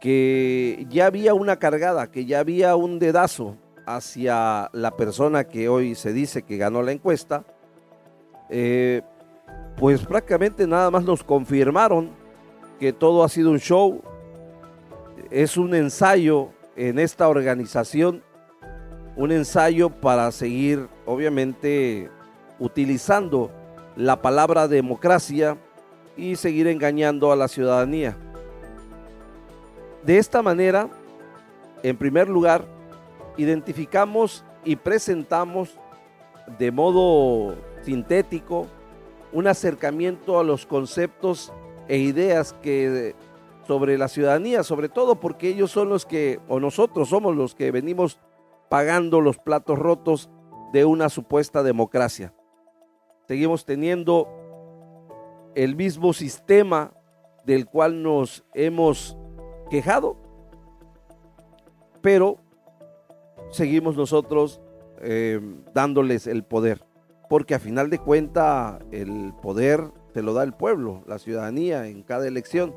que 0.00 0.86
ya 0.88 1.06
había 1.06 1.34
una 1.34 1.56
cargada, 1.56 2.10
que 2.10 2.24
ya 2.24 2.40
había 2.40 2.76
un 2.76 2.98
dedazo 2.98 3.56
hacia 3.86 4.68
la 4.72 4.96
persona 4.96 5.44
que 5.44 5.68
hoy 5.68 5.94
se 5.94 6.12
dice 6.12 6.42
que 6.42 6.56
ganó 6.56 6.82
la 6.82 6.92
encuesta, 6.92 7.44
eh, 8.50 9.02
pues 9.78 10.04
prácticamente 10.04 10.66
nada 10.66 10.90
más 10.90 11.04
nos 11.04 11.22
confirmaron 11.22 12.10
que 12.80 12.92
todo 12.92 13.22
ha 13.22 13.28
sido 13.28 13.50
un 13.50 13.60
show, 13.60 14.02
es 15.30 15.56
un 15.56 15.74
ensayo 15.74 16.48
en 16.76 16.98
esta 16.98 17.28
organización, 17.28 18.22
un 19.16 19.30
ensayo 19.32 19.90
para 19.90 20.30
seguir 20.32 20.88
obviamente 21.06 22.10
utilizando 22.58 23.50
la 23.96 24.20
palabra 24.20 24.66
democracia 24.66 25.56
y 26.16 26.34
seguir 26.36 26.66
engañando 26.66 27.30
a 27.30 27.36
la 27.36 27.46
ciudadanía. 27.46 28.16
De 30.04 30.18
esta 30.18 30.42
manera, 30.42 30.88
en 31.82 31.96
primer 31.96 32.28
lugar, 32.28 32.64
identificamos 33.36 34.44
y 34.64 34.74
presentamos 34.74 35.76
de 36.58 36.72
modo 36.72 37.54
sintético 37.82 38.66
un 39.32 39.46
acercamiento 39.46 40.38
a 40.38 40.44
los 40.44 40.66
conceptos 40.66 41.52
e 41.88 41.98
ideas 41.98 42.52
que 42.54 43.14
sobre 43.66 43.98
la 43.98 44.08
ciudadanía, 44.08 44.62
sobre 44.62 44.88
todo 44.88 45.20
porque 45.20 45.48
ellos 45.48 45.70
son 45.70 45.90
los 45.90 46.06
que, 46.06 46.40
o 46.48 46.58
nosotros 46.58 47.10
somos 47.10 47.36
los 47.36 47.54
que 47.54 47.70
venimos 47.70 48.18
pagando 48.68 49.20
los 49.20 49.38
platos 49.38 49.78
rotos 49.78 50.30
de 50.72 50.84
una 50.84 51.08
supuesta 51.08 51.62
democracia. 51.62 52.32
Seguimos 53.26 53.66
teniendo 53.66 54.26
el 55.54 55.76
mismo 55.76 56.12
sistema 56.12 56.92
del 57.44 57.66
cual 57.66 58.02
nos 58.02 58.44
hemos 58.54 59.18
quejado, 59.70 60.16
pero 62.00 62.38
seguimos 63.50 63.96
nosotros 63.96 64.60
eh, 65.00 65.40
dándoles 65.74 66.26
el 66.26 66.42
poder, 66.42 66.84
porque 67.28 67.54
a 67.54 67.58
final 67.58 67.90
de 67.90 67.98
cuenta 67.98 68.78
el 68.90 69.32
poder 69.42 69.90
se 70.14 70.22
lo 70.22 70.32
da 70.32 70.42
el 70.42 70.52
pueblo, 70.52 71.02
la 71.06 71.18
ciudadanía 71.18 71.86
en 71.86 72.02
cada 72.02 72.26
elección. 72.26 72.74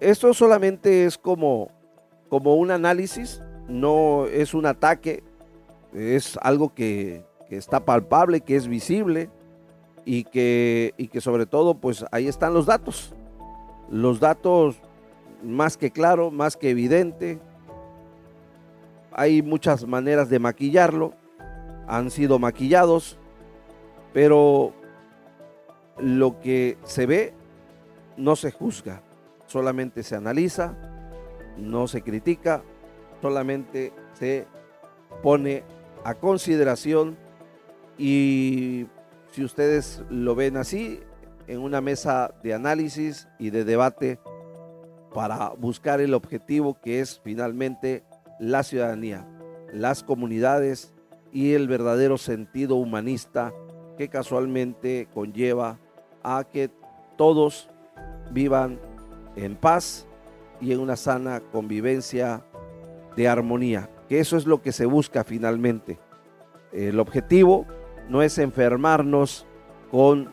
Esto 0.00 0.34
solamente 0.34 1.04
es 1.04 1.18
como, 1.18 1.70
como 2.28 2.56
un 2.56 2.70
análisis, 2.70 3.42
no 3.68 4.26
es 4.26 4.54
un 4.54 4.66
ataque, 4.66 5.22
es 5.94 6.38
algo 6.42 6.74
que, 6.74 7.24
que 7.48 7.56
está 7.56 7.84
palpable, 7.84 8.40
que 8.40 8.56
es 8.56 8.66
visible 8.66 9.30
y 10.04 10.24
que, 10.24 10.94
y 10.96 11.08
que 11.08 11.20
sobre 11.20 11.46
todo 11.46 11.74
pues 11.74 12.04
ahí 12.10 12.26
están 12.26 12.54
los 12.54 12.66
datos. 12.66 13.14
Los 13.90 14.20
datos 14.20 14.76
más 15.42 15.76
que 15.76 15.90
claro, 15.90 16.30
más 16.30 16.56
que 16.56 16.70
evidente. 16.70 17.38
Hay 19.12 19.42
muchas 19.42 19.86
maneras 19.86 20.30
de 20.30 20.38
maquillarlo, 20.38 21.12
han 21.86 22.10
sido 22.10 22.38
maquillados, 22.38 23.19
pero 24.12 24.72
lo 25.98 26.40
que 26.40 26.78
se 26.84 27.06
ve 27.06 27.34
no 28.16 28.36
se 28.36 28.50
juzga, 28.50 29.02
solamente 29.46 30.02
se 30.02 30.16
analiza, 30.16 30.74
no 31.56 31.86
se 31.88 32.02
critica, 32.02 32.62
solamente 33.20 33.92
se 34.14 34.46
pone 35.22 35.62
a 36.04 36.14
consideración. 36.14 37.16
Y 37.98 38.86
si 39.32 39.44
ustedes 39.44 40.02
lo 40.08 40.34
ven 40.34 40.56
así, 40.56 41.00
en 41.46 41.60
una 41.60 41.80
mesa 41.80 42.32
de 42.42 42.54
análisis 42.54 43.28
y 43.38 43.50
de 43.50 43.64
debate 43.64 44.20
para 45.12 45.50
buscar 45.50 46.00
el 46.00 46.14
objetivo 46.14 46.80
que 46.80 47.00
es 47.00 47.20
finalmente 47.24 48.04
la 48.38 48.62
ciudadanía, 48.62 49.26
las 49.72 50.04
comunidades 50.04 50.94
y 51.32 51.54
el 51.54 51.66
verdadero 51.66 52.18
sentido 52.18 52.76
humanista 52.76 53.52
que 53.96 54.08
casualmente 54.08 55.08
conlleva 55.12 55.78
a 56.22 56.44
que 56.44 56.70
todos 57.16 57.68
vivan 58.30 58.78
en 59.36 59.56
paz 59.56 60.06
y 60.60 60.72
en 60.72 60.80
una 60.80 60.96
sana 60.96 61.40
convivencia 61.52 62.44
de 63.16 63.28
armonía, 63.28 63.90
que 64.08 64.20
eso 64.20 64.36
es 64.36 64.46
lo 64.46 64.62
que 64.62 64.72
se 64.72 64.86
busca 64.86 65.24
finalmente. 65.24 65.98
El 66.72 67.00
objetivo 67.00 67.66
no 68.08 68.22
es 68.22 68.38
enfermarnos 68.38 69.46
con 69.90 70.30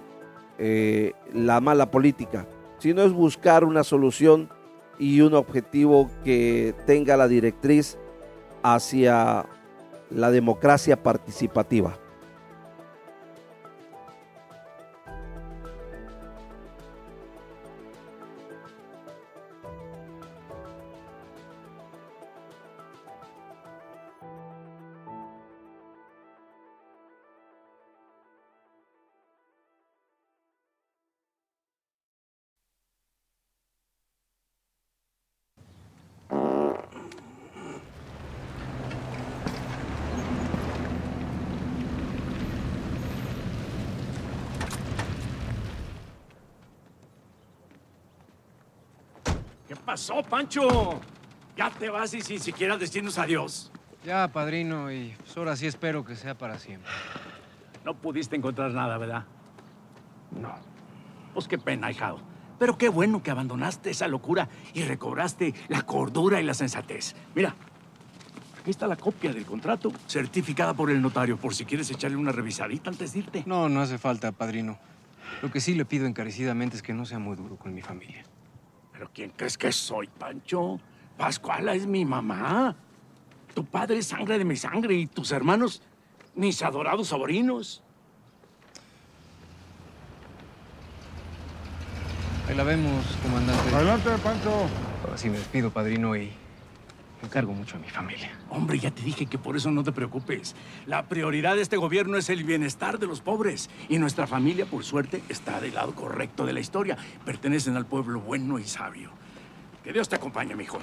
eh, 0.59 1.13
la 1.33 1.61
mala 1.61 1.91
política, 1.91 2.47
sino 2.79 3.03
es 3.03 3.11
buscar 3.11 3.63
una 3.63 3.83
solución 3.83 4.49
y 4.99 5.21
un 5.21 5.33
objetivo 5.33 6.09
que 6.23 6.73
tenga 6.85 7.17
la 7.17 7.27
directriz 7.27 7.97
hacia 8.63 9.45
la 10.09 10.31
democracia 10.31 11.01
participativa. 11.03 11.97
Pasó, 49.87 50.21
Pancho? 50.21 50.99
Ya 51.55 51.69
te 51.69 51.89
vas 51.89 52.13
y 52.13 52.19
sin 52.19 52.41
siquiera 52.41 52.75
decirnos 52.75 53.17
adiós. 53.17 53.71
Ya, 54.03 54.27
padrino, 54.27 54.91
y 54.91 55.15
pues 55.17 55.37
ahora 55.37 55.55
sí 55.55 55.65
espero 55.65 56.03
que 56.03 56.17
sea 56.17 56.37
para 56.37 56.59
siempre. 56.59 56.91
No 57.85 57.95
pudiste 57.95 58.35
encontrar 58.35 58.71
nada, 58.71 58.97
¿verdad? 58.97 59.23
No. 60.31 60.53
Pues 61.33 61.47
qué 61.47 61.57
pena, 61.57 61.89
hijado. 61.89 62.19
Pero 62.59 62.77
qué 62.77 62.89
bueno 62.89 63.23
que 63.23 63.31
abandonaste 63.31 63.89
esa 63.89 64.09
locura 64.09 64.49
y 64.73 64.83
recobraste 64.83 65.53
la 65.69 65.83
cordura 65.83 66.41
y 66.41 66.43
la 66.43 66.53
sensatez. 66.53 67.15
Mira, 67.33 67.55
aquí 68.59 68.71
está 68.71 68.87
la 68.87 68.97
copia 68.97 69.31
del 69.31 69.45
contrato, 69.45 69.93
certificada 70.05 70.73
por 70.73 70.91
el 70.91 71.01
notario, 71.01 71.37
por 71.37 71.55
si 71.55 71.63
quieres 71.63 71.89
echarle 71.89 72.17
una 72.17 72.33
revisadita 72.33 72.89
antes 72.89 73.13
de 73.13 73.19
irte. 73.19 73.43
No, 73.45 73.69
no 73.69 73.79
hace 73.79 73.97
falta, 73.97 74.33
padrino. 74.33 74.77
Lo 75.41 75.49
que 75.49 75.61
sí 75.61 75.75
le 75.75 75.85
pido 75.85 76.07
encarecidamente 76.07 76.75
es 76.75 76.81
que 76.81 76.93
no 76.93 77.05
sea 77.05 77.19
muy 77.19 77.37
duro 77.37 77.55
con 77.55 77.73
mi 77.73 77.81
familia. 77.81 78.25
¿Pero 78.97 79.11
quién 79.13 79.29
crees 79.29 79.59
que 79.59 79.71
soy, 79.71 80.07
Pancho? 80.07 80.79
Pascuala 81.17 81.75
es 81.75 81.85
mi 81.85 82.03
mamá. 82.03 82.75
Tu 83.53 83.63
padre 83.63 83.99
es 83.99 84.07
sangre 84.07 84.39
de 84.39 84.45
mi 84.45 84.55
sangre 84.55 84.95
y 84.95 85.05
tus 85.05 85.31
hermanos, 85.31 85.83
mis 86.33 86.63
adorados 86.63 87.09
sobrinos. 87.09 87.83
Ahí 92.49 92.55
la 92.55 92.63
vemos, 92.63 93.05
comandante. 93.21 93.75
Adelante, 93.75 94.09
Pancho. 94.23 94.67
Ahora 95.03 95.17
sí 95.17 95.29
me 95.29 95.37
despido, 95.37 95.69
padrino, 95.69 96.15
y 96.15 96.31
encargo 97.23 97.53
mucho 97.53 97.77
a 97.77 97.79
mi 97.79 97.89
familia. 97.89 98.31
Hombre, 98.49 98.79
ya 98.79 98.91
te 98.91 99.01
dije 99.01 99.25
que 99.25 99.37
por 99.37 99.55
eso 99.55 99.71
no 99.71 99.83
te 99.83 99.91
preocupes. 99.91 100.55
La 100.85 101.03
prioridad 101.07 101.55
de 101.55 101.61
este 101.61 101.77
gobierno 101.77 102.17
es 102.17 102.29
el 102.29 102.43
bienestar 102.43 102.99
de 102.99 103.07
los 103.07 103.21
pobres. 103.21 103.69
Y 103.89 103.97
nuestra 103.99 104.27
familia, 104.27 104.65
por 104.65 104.83
suerte, 104.83 105.23
está 105.29 105.59
del 105.59 105.75
lado 105.75 105.95
correcto 105.95 106.45
de 106.45 106.53
la 106.53 106.59
historia. 106.59 106.97
Pertenecen 107.25 107.75
al 107.75 107.85
pueblo 107.85 108.19
bueno 108.19 108.59
y 108.59 108.63
sabio. 108.63 109.11
Que 109.83 109.93
Dios 109.93 110.09
te 110.09 110.15
acompañe, 110.15 110.55
mijo. 110.55 110.79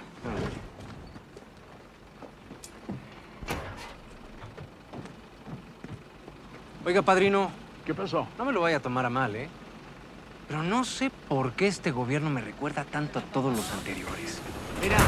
Oiga, 6.85 7.03
padrino. 7.03 7.51
¿Qué 7.87 7.95
pasó? 7.95 8.27
No 8.39 8.45
me 8.45 8.53
lo 8.53 8.63
vaya 8.63 8.79
a 8.79 8.81
tomar 8.81 9.05
a 9.05 9.11
mal, 9.11 9.37
¿eh? 9.37 9.49
Pero 10.49 10.63
no 10.63 10.85
sé 10.85 11.11
por 11.29 11.53
qué 11.53 11.67
este 11.67 11.91
gobierno 11.91 12.31
me 12.31 12.41
recuerda 12.41 12.85
tanto 12.85 13.19
a 13.19 13.23
todos 13.23 13.55
los 13.55 13.71
anteriores. 13.73 14.41
Mira, 14.81 14.99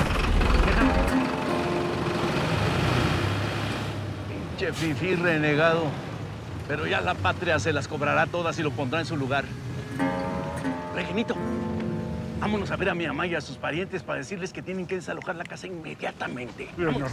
Pinche 4.56 4.72
fifí 4.72 5.14
renegado. 5.14 5.84
Pero 6.66 6.86
ya 6.86 7.02
la 7.02 7.14
patria 7.14 7.58
se 7.58 7.74
las 7.74 7.88
cobrará 7.88 8.26
todas 8.26 8.58
y 8.58 8.62
lo 8.62 8.70
pondrá 8.70 9.00
en 9.00 9.06
su 9.06 9.14
lugar. 9.14 9.44
Reginito, 10.94 11.36
vámonos 12.40 12.70
a 12.70 12.76
ver 12.76 12.88
a 12.88 12.94
mi 12.94 13.06
mamá 13.06 13.26
y 13.26 13.34
a 13.34 13.42
sus 13.42 13.58
parientes 13.58 14.02
para 14.02 14.18
decirles 14.20 14.54
que 14.54 14.62
tienen 14.62 14.86
que 14.86 14.94
desalojar 14.94 15.36
la 15.36 15.44
casa 15.44 15.66
inmediatamente. 15.66 16.70
Vámonos. 16.78 17.12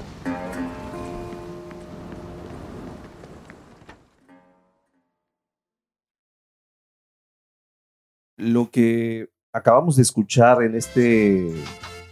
Lo 8.38 8.72
que 8.72 9.28
acabamos 9.52 9.98
de 9.98 10.04
escuchar 10.04 10.64
en 10.64 10.76
este 10.76 11.54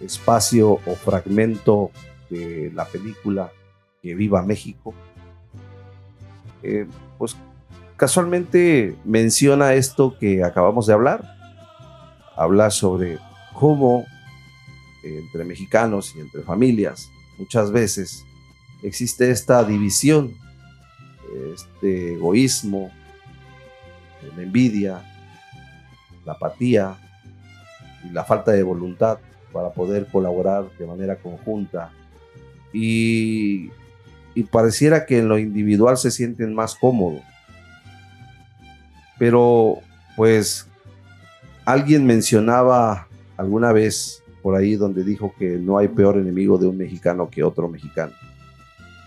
espacio 0.02 0.74
o 0.74 0.96
fragmento 0.96 1.92
de 2.30 2.70
la 2.74 2.84
película 2.86 3.50
Que 4.02 4.14
Viva 4.14 4.42
México, 4.42 4.94
eh, 6.64 6.88
pues 7.18 7.36
casualmente 7.98 8.96
menciona 9.06 9.74
esto 9.74 10.18
que 10.20 10.44
acabamos 10.44 10.88
de 10.88 10.94
hablar. 10.94 11.38
Habla 12.36 12.70
sobre 12.72 13.20
cómo 13.54 14.06
entre 15.04 15.44
mexicanos 15.44 16.16
y 16.16 16.20
entre 16.20 16.44
familias 16.44 17.10
muchas 17.38 17.72
veces 17.72 18.26
existe 18.84 19.32
esta 19.32 19.64
división, 19.64 20.34
este 21.54 22.14
egoísmo, 22.14 22.92
la 24.36 24.44
envidia, 24.44 25.02
la 26.26 26.34
apatía 26.34 26.96
y 28.04 28.10
la 28.10 28.24
falta 28.24 28.52
de 28.52 28.64
voluntad 28.64 29.20
para 29.52 29.72
poder 29.72 30.08
colaborar 30.08 30.70
de 30.78 30.86
manera 30.86 31.18
conjunta. 31.18 31.92
Y, 32.74 33.70
y 34.34 34.44
pareciera 34.44 35.06
que 35.06 35.20
en 35.20 35.28
lo 35.28 35.38
individual 35.38 35.98
se 35.98 36.12
sienten 36.12 36.54
más 36.54 36.76
cómodos. 36.76 37.22
Pero 39.20 39.80
pues 40.16 40.68
alguien 41.66 42.06
mencionaba 42.06 43.08
alguna 43.38 43.72
vez 43.72 44.24
por 44.42 44.56
ahí 44.56 44.76
donde 44.76 45.04
dijo 45.04 45.34
que 45.38 45.58
no 45.58 45.78
hay 45.78 45.88
peor 45.88 46.18
enemigo 46.18 46.58
de 46.58 46.68
un 46.68 46.78
mexicano 46.78 47.30
que 47.30 47.44
otro 47.44 47.68
mexicano. 47.68 48.14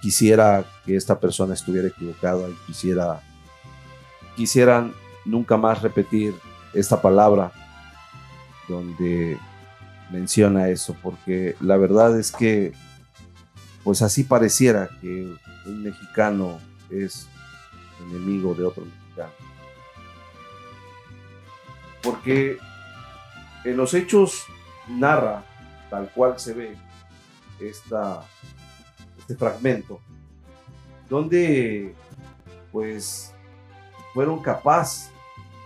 Quisiera 0.00 0.64
que 0.84 0.96
esta 0.96 1.18
persona 1.18 1.54
estuviera 1.54 1.88
equivocada 1.88 2.48
y 2.48 2.54
quisiera 2.66 3.20
quisieran 4.36 4.92
nunca 5.24 5.56
más 5.56 5.82
repetir 5.82 6.34
esta 6.72 7.00
palabra 7.00 7.52
donde 8.68 9.38
menciona 10.10 10.68
eso, 10.68 10.96
porque 11.02 11.56
la 11.60 11.76
verdad 11.76 12.18
es 12.18 12.32
que 12.32 12.72
pues 13.84 14.00
así 14.00 14.24
pareciera 14.24 14.88
que 15.00 15.30
un 15.66 15.82
mexicano 15.82 16.58
es 16.90 17.28
enemigo 18.00 18.54
de 18.54 18.64
otro 18.64 18.84
mexicano. 18.84 19.32
Porque 22.02 22.58
en 23.64 23.76
los 23.76 23.94
hechos 23.94 24.44
narra, 24.88 25.44
tal 25.90 26.10
cual 26.10 26.38
se 26.38 26.54
ve 26.54 26.76
esta, 27.60 28.24
este 29.18 29.36
fragmento, 29.36 30.00
donde 31.08 31.94
pues 32.72 33.34
fueron 34.14 34.40
capaces 34.40 35.10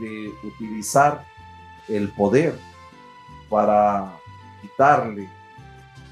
de 0.01 0.33
utilizar 0.45 1.25
el 1.89 2.09
poder 2.11 2.59
para 3.49 4.13
quitarle 4.61 5.29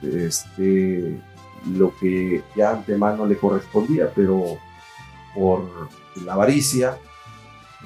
este, 0.03 1.21
lo 1.65 1.97
que 1.97 2.43
ya 2.55 2.71
antemano 2.71 3.27
le 3.27 3.37
correspondía, 3.37 4.13
pero 4.15 4.59
por 5.35 5.89
la 6.25 6.35
avaricia, 6.35 6.99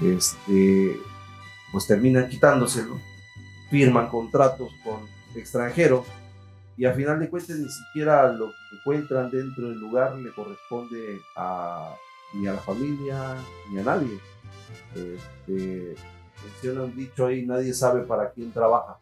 este, 0.03 1.01
pues 1.73 1.87
terminan 1.87 2.29
quitándoselo, 2.29 2.99
firman 3.71 4.09
contratos 4.09 4.73
con 4.85 5.01
extranjeros 5.35 6.07
y 6.77 6.87
a 6.87 6.95
final 6.95 7.21
de 7.21 7.29
cuentas 7.29 7.57
ni 7.59 7.69
siquiera 7.69 8.33
lo 8.33 8.47
que 8.49 8.77
encuentran 8.77 9.31
dentro 9.31 9.69
del 9.69 9.79
lugar 9.79 10.17
le 10.17 10.33
corresponde 10.33 11.21
a, 11.37 11.95
ni 12.33 12.47
a 12.47 12.55
la 12.55 12.61
familia 12.61 13.37
ni 13.71 13.81
a 13.81 13.83
nadie. 13.83 14.19
Este, 14.95 15.95
menciona 16.43 16.85
un 16.85 16.97
dicho 16.97 17.27
ahí, 17.27 17.45
nadie 17.45 17.75
sabe 17.75 18.03
para 18.03 18.31
quién 18.31 18.51
trabaja. 18.51 18.99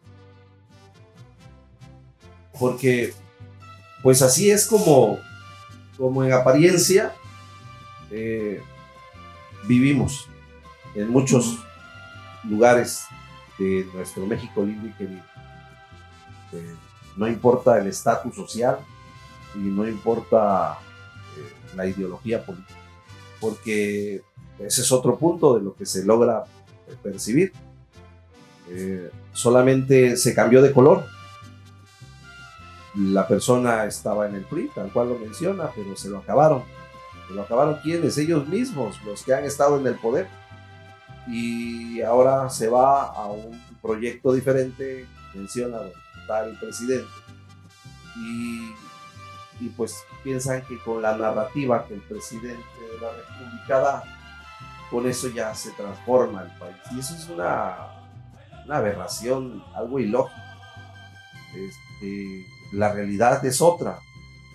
Porque, 2.59 3.13
pues 4.01 4.21
así 4.21 4.49
es 4.49 4.65
como, 4.65 5.19
como 5.97 6.23
en 6.23 6.31
apariencia 6.33 7.13
eh, 8.11 8.61
vivimos 9.67 10.27
en 10.95 11.09
muchos 11.09 11.59
lugares 12.43 13.03
de 13.57 13.87
nuestro 13.93 14.25
México 14.25 14.63
lindo 14.63 14.87
y 14.87 14.91
querido. 14.93 15.21
Eh, 16.53 16.75
no 17.15 17.27
importa 17.27 17.77
el 17.77 17.87
estatus 17.87 18.35
social 18.35 18.79
y 19.53 19.59
no 19.59 19.87
importa 19.87 20.79
eh, 21.37 21.75
la 21.75 21.85
ideología 21.85 22.43
política, 22.43 22.79
porque 23.39 24.21
ese 24.59 24.81
es 24.81 24.91
otro 24.91 25.17
punto 25.17 25.57
de 25.57 25.63
lo 25.63 25.75
que 25.75 25.85
se 25.85 26.05
logra 26.05 26.45
percibir. 27.03 27.53
Solamente 29.33 30.15
se 30.15 30.35
cambió 30.35 30.61
de 30.61 30.71
color. 30.71 31.05
La 32.99 33.25
persona 33.27 33.85
estaba 33.85 34.27
en 34.27 34.35
el 34.35 34.43
PRI, 34.43 34.69
tal 34.75 34.91
cual 34.91 35.09
lo 35.09 35.19
menciona, 35.19 35.69
pero 35.73 35.95
se 35.95 36.09
lo 36.09 36.17
acabaron. 36.17 36.63
Se 37.27 37.33
lo 37.33 37.43
acabaron 37.43 37.79
quienes, 37.81 38.17
ellos 38.17 38.45
mismos, 38.47 39.01
los 39.05 39.23
que 39.23 39.33
han 39.33 39.45
estado 39.45 39.79
en 39.79 39.87
el 39.87 39.95
poder. 39.95 40.27
Y 41.27 42.01
ahora 42.01 42.49
se 42.49 42.67
va 42.67 43.03
a 43.03 43.27
un 43.27 43.63
proyecto 43.81 44.33
diferente, 44.33 45.07
menciona 45.33 45.77
tal 46.27 46.57
presidente. 46.59 47.07
Y, 48.17 48.73
y 49.61 49.69
pues 49.77 49.95
piensan 50.21 50.61
que 50.63 50.77
con 50.79 51.01
la 51.01 51.15
narrativa 51.15 51.85
que 51.87 51.93
el 51.93 52.01
presidente 52.01 52.57
de 52.57 52.99
la 52.99 53.11
República 53.13 53.79
da, 53.79 54.03
con 54.91 55.07
eso 55.07 55.29
ya 55.29 55.55
se 55.55 55.71
transforma 55.71 56.41
el 56.41 56.51
país. 56.57 56.75
Y 56.91 56.99
eso 56.99 57.15
es 57.15 57.29
una, 57.29 57.77
una 58.65 58.77
aberración, 58.77 59.63
algo 59.73 59.99
ilógico. 59.99 60.41
Este, 61.55 62.45
la 62.71 62.91
realidad 62.91 63.45
es 63.45 63.61
otra. 63.61 63.99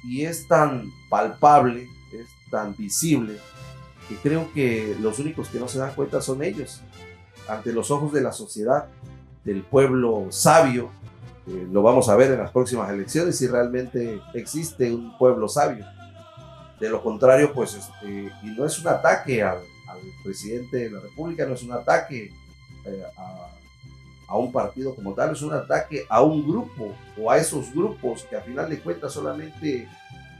Y 0.02 0.24
es 0.24 0.46
tan 0.46 0.92
palpable, 1.08 1.88
es 2.12 2.26
tan 2.50 2.76
visible, 2.76 3.38
que 4.08 4.16
creo 4.16 4.52
que 4.52 4.96
los 5.00 5.18
únicos 5.18 5.48
que 5.48 5.58
no 5.58 5.68
se 5.68 5.78
dan 5.78 5.94
cuenta 5.94 6.20
son 6.20 6.42
ellos. 6.42 6.82
Ante 7.48 7.72
los 7.72 7.90
ojos 7.90 8.12
de 8.12 8.20
la 8.20 8.32
sociedad, 8.32 8.86
del 9.44 9.62
pueblo 9.62 10.28
sabio, 10.30 10.90
eh, 11.46 11.68
lo 11.70 11.82
vamos 11.82 12.08
a 12.08 12.16
ver 12.16 12.32
en 12.32 12.38
las 12.38 12.50
próximas 12.50 12.90
elecciones 12.90 13.36
si 13.36 13.46
realmente 13.46 14.20
existe 14.32 14.92
un 14.92 15.16
pueblo 15.18 15.48
sabio. 15.48 15.84
De 16.80 16.88
lo 16.88 17.02
contrario, 17.02 17.52
pues, 17.52 17.74
este, 17.74 18.30
y 18.42 18.46
no 18.56 18.64
es 18.64 18.78
un 18.78 18.88
ataque 18.88 19.42
al, 19.42 19.58
presidente 20.24 20.76
de 20.78 20.90
la 20.90 21.00
República, 21.00 21.46
no 21.46 21.54
es 21.54 21.62
un 21.62 21.72
ataque 21.72 22.32
eh, 22.84 23.02
a, 23.16 23.48
a, 24.28 24.36
un 24.36 24.52
partido 24.52 24.94
como 24.94 25.14
tal, 25.14 25.32
es 25.32 25.42
un 25.42 25.52
ataque 25.52 26.04
a 26.08 26.22
un 26.22 26.46
grupo 26.46 26.94
o 27.20 27.30
a 27.30 27.38
esos 27.38 27.72
grupos 27.72 28.24
que 28.24 28.36
a 28.36 28.40
final 28.40 28.68
de 28.68 28.78
cuentas 28.78 29.12
solamente 29.12 29.82
eh, 29.82 29.88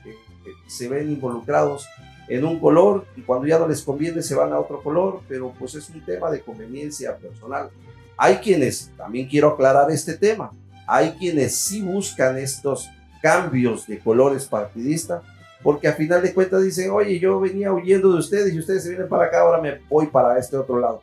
eh, 0.05 0.51
se 0.67 0.89
ven 0.89 1.11
involucrados 1.11 1.87
en 2.29 2.45
un 2.45 2.59
color 2.59 3.07
y 3.17 3.23
cuando 3.23 3.47
ya 3.47 3.59
no 3.59 3.69
les 3.69 3.83
conviene 3.83 4.23
se 4.23 4.35
van 4.35 4.53
a 4.53 4.59
otro 4.59 4.83
color, 4.83 5.21
pero 5.29 5.53
pues 5.59 5.75
es 5.75 5.89
un 5.91 6.05
tema 6.05 6.31
de 6.31 6.41
conveniencia 6.41 7.17
personal. 7.17 7.71
Hay 8.17 8.37
quienes, 8.37 8.91
también 8.97 9.29
quiero 9.29 9.49
aclarar 9.49 9.91
este 9.91 10.15
tema, 10.15 10.53
hay 10.87 11.13
quienes 11.13 11.57
sí 11.57 11.83
buscan 11.83 12.39
estos 12.39 12.89
cambios 13.21 13.87
de 13.87 13.99
colores 13.99 14.47
partidistas 14.47 15.23
porque 15.65 15.89
a 15.89 15.95
final 15.95 16.23
de 16.23 16.35
cuentas 16.35 16.63
dicen, 16.63 16.91
oye, 16.91 17.19
yo 17.19 17.41
venía 17.41 17.73
huyendo 17.73 18.13
de 18.13 18.19
ustedes 18.19 18.53
y 18.53 18.59
ustedes 18.59 18.83
se 18.83 18.91
vienen 18.91 19.09
para 19.09 19.25
acá, 19.25 19.41
ahora 19.41 19.63
me 19.63 19.81
voy 19.89 20.07
para 20.09 20.39
este 20.39 20.59
otro 20.59 20.79
lado. 20.79 21.01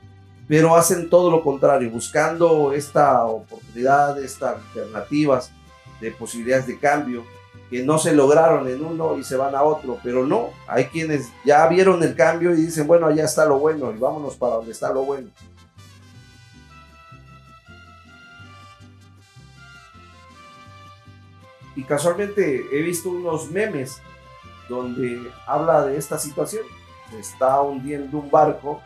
Pero 0.51 0.75
hacen 0.75 1.09
todo 1.09 1.31
lo 1.31 1.41
contrario, 1.45 1.89
buscando 1.89 2.73
esta 2.73 3.23
oportunidad, 3.23 4.21
estas 4.21 4.57
alternativas 4.57 5.49
de 6.01 6.11
posibilidades 6.11 6.67
de 6.67 6.77
cambio 6.77 7.23
que 7.69 7.81
no 7.83 7.97
se 7.97 8.13
lograron 8.13 8.67
en 8.67 8.83
uno 8.83 9.17
y 9.17 9.23
se 9.23 9.37
van 9.37 9.55
a 9.55 9.63
otro, 9.63 9.97
pero 10.03 10.27
no, 10.27 10.49
hay 10.67 10.87
quienes 10.87 11.29
ya 11.45 11.65
vieron 11.67 12.03
el 12.03 12.17
cambio 12.17 12.51
y 12.51 12.57
dicen, 12.57 12.85
bueno, 12.85 13.07
allá 13.07 13.23
está 13.23 13.45
lo 13.45 13.59
bueno 13.59 13.93
y 13.93 13.97
vámonos 13.97 14.35
para 14.35 14.55
donde 14.55 14.73
está 14.73 14.91
lo 14.91 15.05
bueno. 15.05 15.29
Y 21.77 21.83
casualmente 21.85 22.65
he 22.73 22.81
visto 22.81 23.09
unos 23.09 23.49
memes 23.51 24.01
donde 24.67 25.31
habla 25.47 25.85
de 25.85 25.95
esta 25.95 26.19
situación. 26.19 26.65
Se 27.09 27.19
está 27.21 27.61
hundiendo 27.61 28.17
un 28.17 28.29
barco 28.29 28.81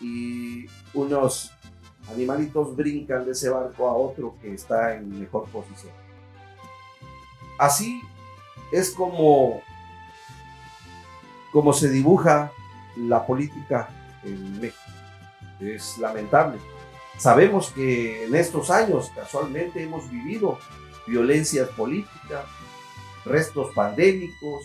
y 0.00 0.66
unos 0.94 1.50
animalitos 2.10 2.74
brincan 2.76 3.24
de 3.24 3.32
ese 3.32 3.48
barco 3.48 3.88
a 3.88 3.96
otro 3.96 4.36
que 4.40 4.54
está 4.54 4.94
en 4.94 5.20
mejor 5.20 5.48
posición. 5.48 5.92
Así 7.58 8.00
es 8.72 8.90
como, 8.90 9.62
como 11.52 11.72
se 11.72 11.88
dibuja 11.90 12.52
la 12.96 13.26
política 13.26 13.88
en 14.22 14.60
México. 14.60 14.78
Es 15.60 15.98
lamentable. 15.98 16.58
Sabemos 17.18 17.70
que 17.70 18.24
en 18.24 18.34
estos 18.34 18.70
años 18.70 19.10
casualmente 19.14 19.82
hemos 19.82 20.10
vivido 20.10 20.58
violencias 21.06 21.68
políticas, 21.70 22.44
restos 23.24 23.72
pandémicos, 23.74 24.64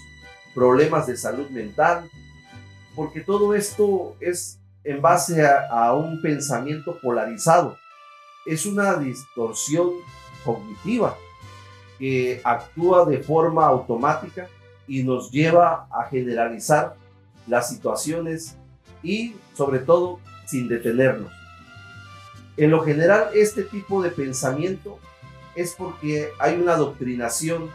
problemas 0.56 1.06
de 1.06 1.15
salud 1.15 1.50
mental, 1.50 2.10
porque 2.96 3.22
todo 3.22 3.54
esto 3.54 4.15
es 4.20 4.59
en 4.84 5.02
base 5.02 5.46
a, 5.46 5.94
un 5.94 6.22
pensamiento 6.22 6.98
polarizado. 7.00 7.78
Es 8.46 8.65
una 8.65 8.96
distorsión 8.96 9.92
cognitiva 10.44 11.15
que 11.98 12.42
actúa 12.44 13.06
de 13.06 13.20
forma 13.20 13.65
automática 13.65 14.48
y 14.88 15.04
nos 15.04 15.30
lleva 15.32 15.88
a 15.92 16.06
generalizar 16.06 16.96
las 17.48 17.70
situaciones 17.70 18.56
y 19.04 19.36
sobre 19.54 19.80
todo 19.80 20.20
sin 20.46 20.68
detenernos. 20.68 21.32
En 22.58 22.72
lo 22.72 22.82
general, 22.84 23.30
este 23.34 23.63
tipo 23.63 24.02
de 24.02 24.10
pensamiento 24.10 25.00
es 25.56 25.76
porque 25.78 26.30
hay 26.39 26.56
una 26.56 26.74
adoctrinación 26.74 27.70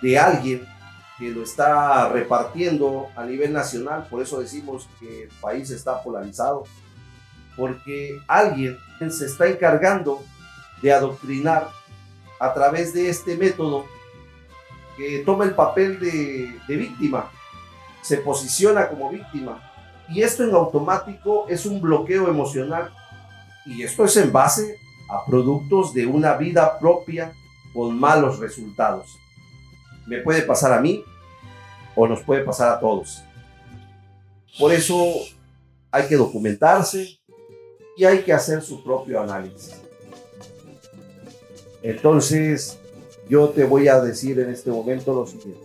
de 0.00 0.18
alguien 0.18 0.66
que 1.22 1.30
lo 1.30 1.44
está 1.44 2.08
repartiendo 2.08 3.06
a 3.14 3.24
nivel 3.24 3.52
nacional, 3.52 4.08
por 4.10 4.20
eso 4.20 4.40
decimos 4.40 4.88
que 4.98 5.22
el 5.22 5.28
país 5.40 5.70
está 5.70 6.02
polarizado, 6.02 6.64
porque 7.56 8.18
alguien 8.26 8.76
se 9.08 9.26
está 9.26 9.46
encargando 9.46 10.20
de 10.82 10.92
adoctrinar 10.92 11.68
a 12.40 12.52
través 12.52 12.92
de 12.92 13.08
este 13.08 13.36
método 13.36 13.84
que 14.96 15.20
toma 15.20 15.44
el 15.44 15.54
papel 15.54 16.00
de, 16.00 16.58
de 16.66 16.76
víctima, 16.76 17.30
se 18.00 18.16
posiciona 18.16 18.88
como 18.88 19.08
víctima 19.08 19.62
y 20.08 20.22
esto 20.22 20.42
en 20.42 20.52
automático 20.52 21.46
es 21.48 21.66
un 21.66 21.80
bloqueo 21.80 22.26
emocional 22.26 22.92
y 23.64 23.84
esto 23.84 24.06
es 24.06 24.16
en 24.16 24.32
base 24.32 24.76
a 25.08 25.24
productos 25.24 25.94
de 25.94 26.04
una 26.04 26.34
vida 26.34 26.80
propia 26.80 27.32
con 27.72 27.96
malos 27.96 28.40
resultados. 28.40 29.20
Me 30.04 30.18
puede 30.18 30.42
pasar 30.42 30.72
a 30.72 30.80
mí 30.80 31.04
o 31.94 32.06
nos 32.06 32.22
puede 32.22 32.42
pasar 32.42 32.70
a 32.70 32.80
todos. 32.80 33.22
Por 34.58 34.72
eso 34.72 34.96
hay 35.90 36.06
que 36.08 36.16
documentarse 36.16 37.18
y 37.96 38.04
hay 38.04 38.22
que 38.22 38.32
hacer 38.32 38.62
su 38.62 38.82
propio 38.82 39.20
análisis. 39.20 39.76
Entonces, 41.82 42.78
yo 43.28 43.48
te 43.50 43.64
voy 43.64 43.88
a 43.88 44.00
decir 44.00 44.38
en 44.40 44.50
este 44.50 44.70
momento 44.70 45.14
lo 45.14 45.26
siguiente. 45.26 45.60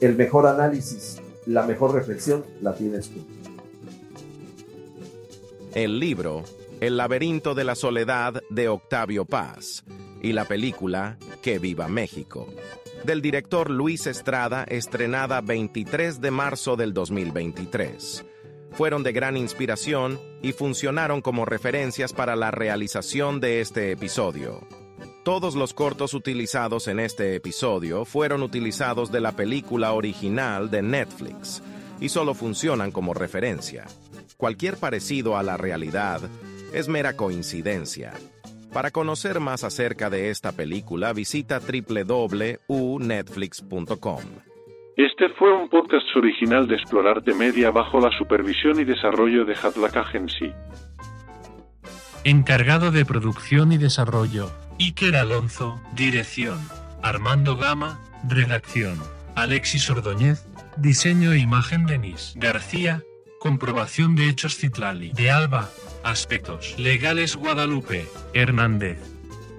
El 0.00 0.16
mejor 0.16 0.46
análisis, 0.46 1.20
la 1.46 1.66
mejor 1.66 1.94
reflexión 1.94 2.44
la 2.60 2.74
tienes 2.74 3.10
tú. 3.10 3.20
El 5.74 5.98
libro 5.98 6.44
El 6.80 6.96
laberinto 6.96 7.54
de 7.54 7.64
la 7.64 7.74
soledad 7.74 8.42
de 8.50 8.68
Octavio 8.68 9.24
Paz 9.24 9.84
y 10.22 10.32
la 10.32 10.44
película 10.44 11.18
Que 11.42 11.58
viva 11.58 11.88
México, 11.88 12.46
del 13.04 13.20
director 13.20 13.70
Luis 13.70 14.06
Estrada, 14.06 14.64
estrenada 14.64 15.40
23 15.40 16.20
de 16.20 16.30
marzo 16.30 16.76
del 16.76 16.94
2023. 16.94 18.24
Fueron 18.72 19.02
de 19.02 19.12
gran 19.12 19.36
inspiración 19.36 20.18
y 20.42 20.52
funcionaron 20.52 21.20
como 21.20 21.44
referencias 21.44 22.12
para 22.12 22.34
la 22.34 22.50
realización 22.50 23.40
de 23.40 23.60
este 23.60 23.92
episodio. 23.92 24.66
Todos 25.22 25.54
los 25.54 25.74
cortos 25.74 26.14
utilizados 26.14 26.88
en 26.88 26.98
este 26.98 27.34
episodio 27.34 28.04
fueron 28.04 28.42
utilizados 28.42 29.12
de 29.12 29.20
la 29.20 29.32
película 29.32 29.92
original 29.92 30.70
de 30.70 30.82
Netflix 30.82 31.62
y 32.00 32.08
solo 32.08 32.34
funcionan 32.34 32.90
como 32.90 33.14
referencia. 33.14 33.84
Cualquier 34.36 34.76
parecido 34.78 35.36
a 35.36 35.42
la 35.42 35.56
realidad 35.56 36.20
es 36.72 36.88
mera 36.88 37.16
coincidencia. 37.16 38.14
Para 38.74 38.90
conocer 38.90 39.38
más 39.38 39.62
acerca 39.62 40.10
de 40.10 40.30
esta 40.30 40.50
película, 40.50 41.12
visita 41.12 41.60
www.unetflix.com. 41.60 44.20
Este 44.96 45.28
fue 45.38 45.56
un 45.56 45.68
podcast 45.68 46.04
original 46.16 46.66
de 46.66 46.74
Explorarte 46.74 47.34
Media 47.34 47.70
bajo 47.70 48.00
la 48.00 48.10
supervisión 48.18 48.80
y 48.80 48.84
desarrollo 48.84 49.44
de 49.44 49.54
Hatlak 49.54 49.96
Agency. 49.96 50.52
Encargado 52.24 52.90
de 52.90 53.04
producción 53.04 53.70
y 53.70 53.78
desarrollo, 53.78 54.50
Iker 54.80 55.14
Alonso, 55.14 55.80
dirección, 55.94 56.58
Armando 57.00 57.56
Gama, 57.56 58.00
redacción, 58.28 58.98
Alexis 59.36 59.88
Ordóñez, 59.88 60.48
diseño 60.76 61.32
e 61.32 61.38
imagen 61.38 61.86
Denis 61.86 62.34
García, 62.36 63.04
comprobación 63.44 64.16
de 64.16 64.30
hechos 64.30 64.56
Citlali, 64.56 65.12
de 65.12 65.30
Alba, 65.30 65.68
aspectos 66.02 66.78
legales 66.78 67.36
Guadalupe, 67.36 68.08
Hernández. 68.32 68.96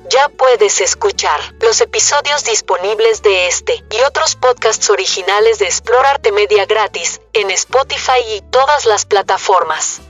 Ya 0.10 0.28
puedes 0.30 0.82
escuchar 0.82 1.40
los 1.62 1.82
episodios 1.82 2.44
disponibles 2.46 3.22
de 3.22 3.48
este 3.48 3.84
y 3.92 4.02
otros 4.02 4.38
podcasts 4.38 4.90
originales 4.90 5.60
de 5.60 5.66
Explorarte 5.66 6.32
Media 6.32 6.66
gratis 6.66 7.22
en 7.34 7.52
Spotify 7.52 8.22
y 8.36 8.42
todas 8.50 8.88
las 8.88 9.06
plataformas. 9.06 10.02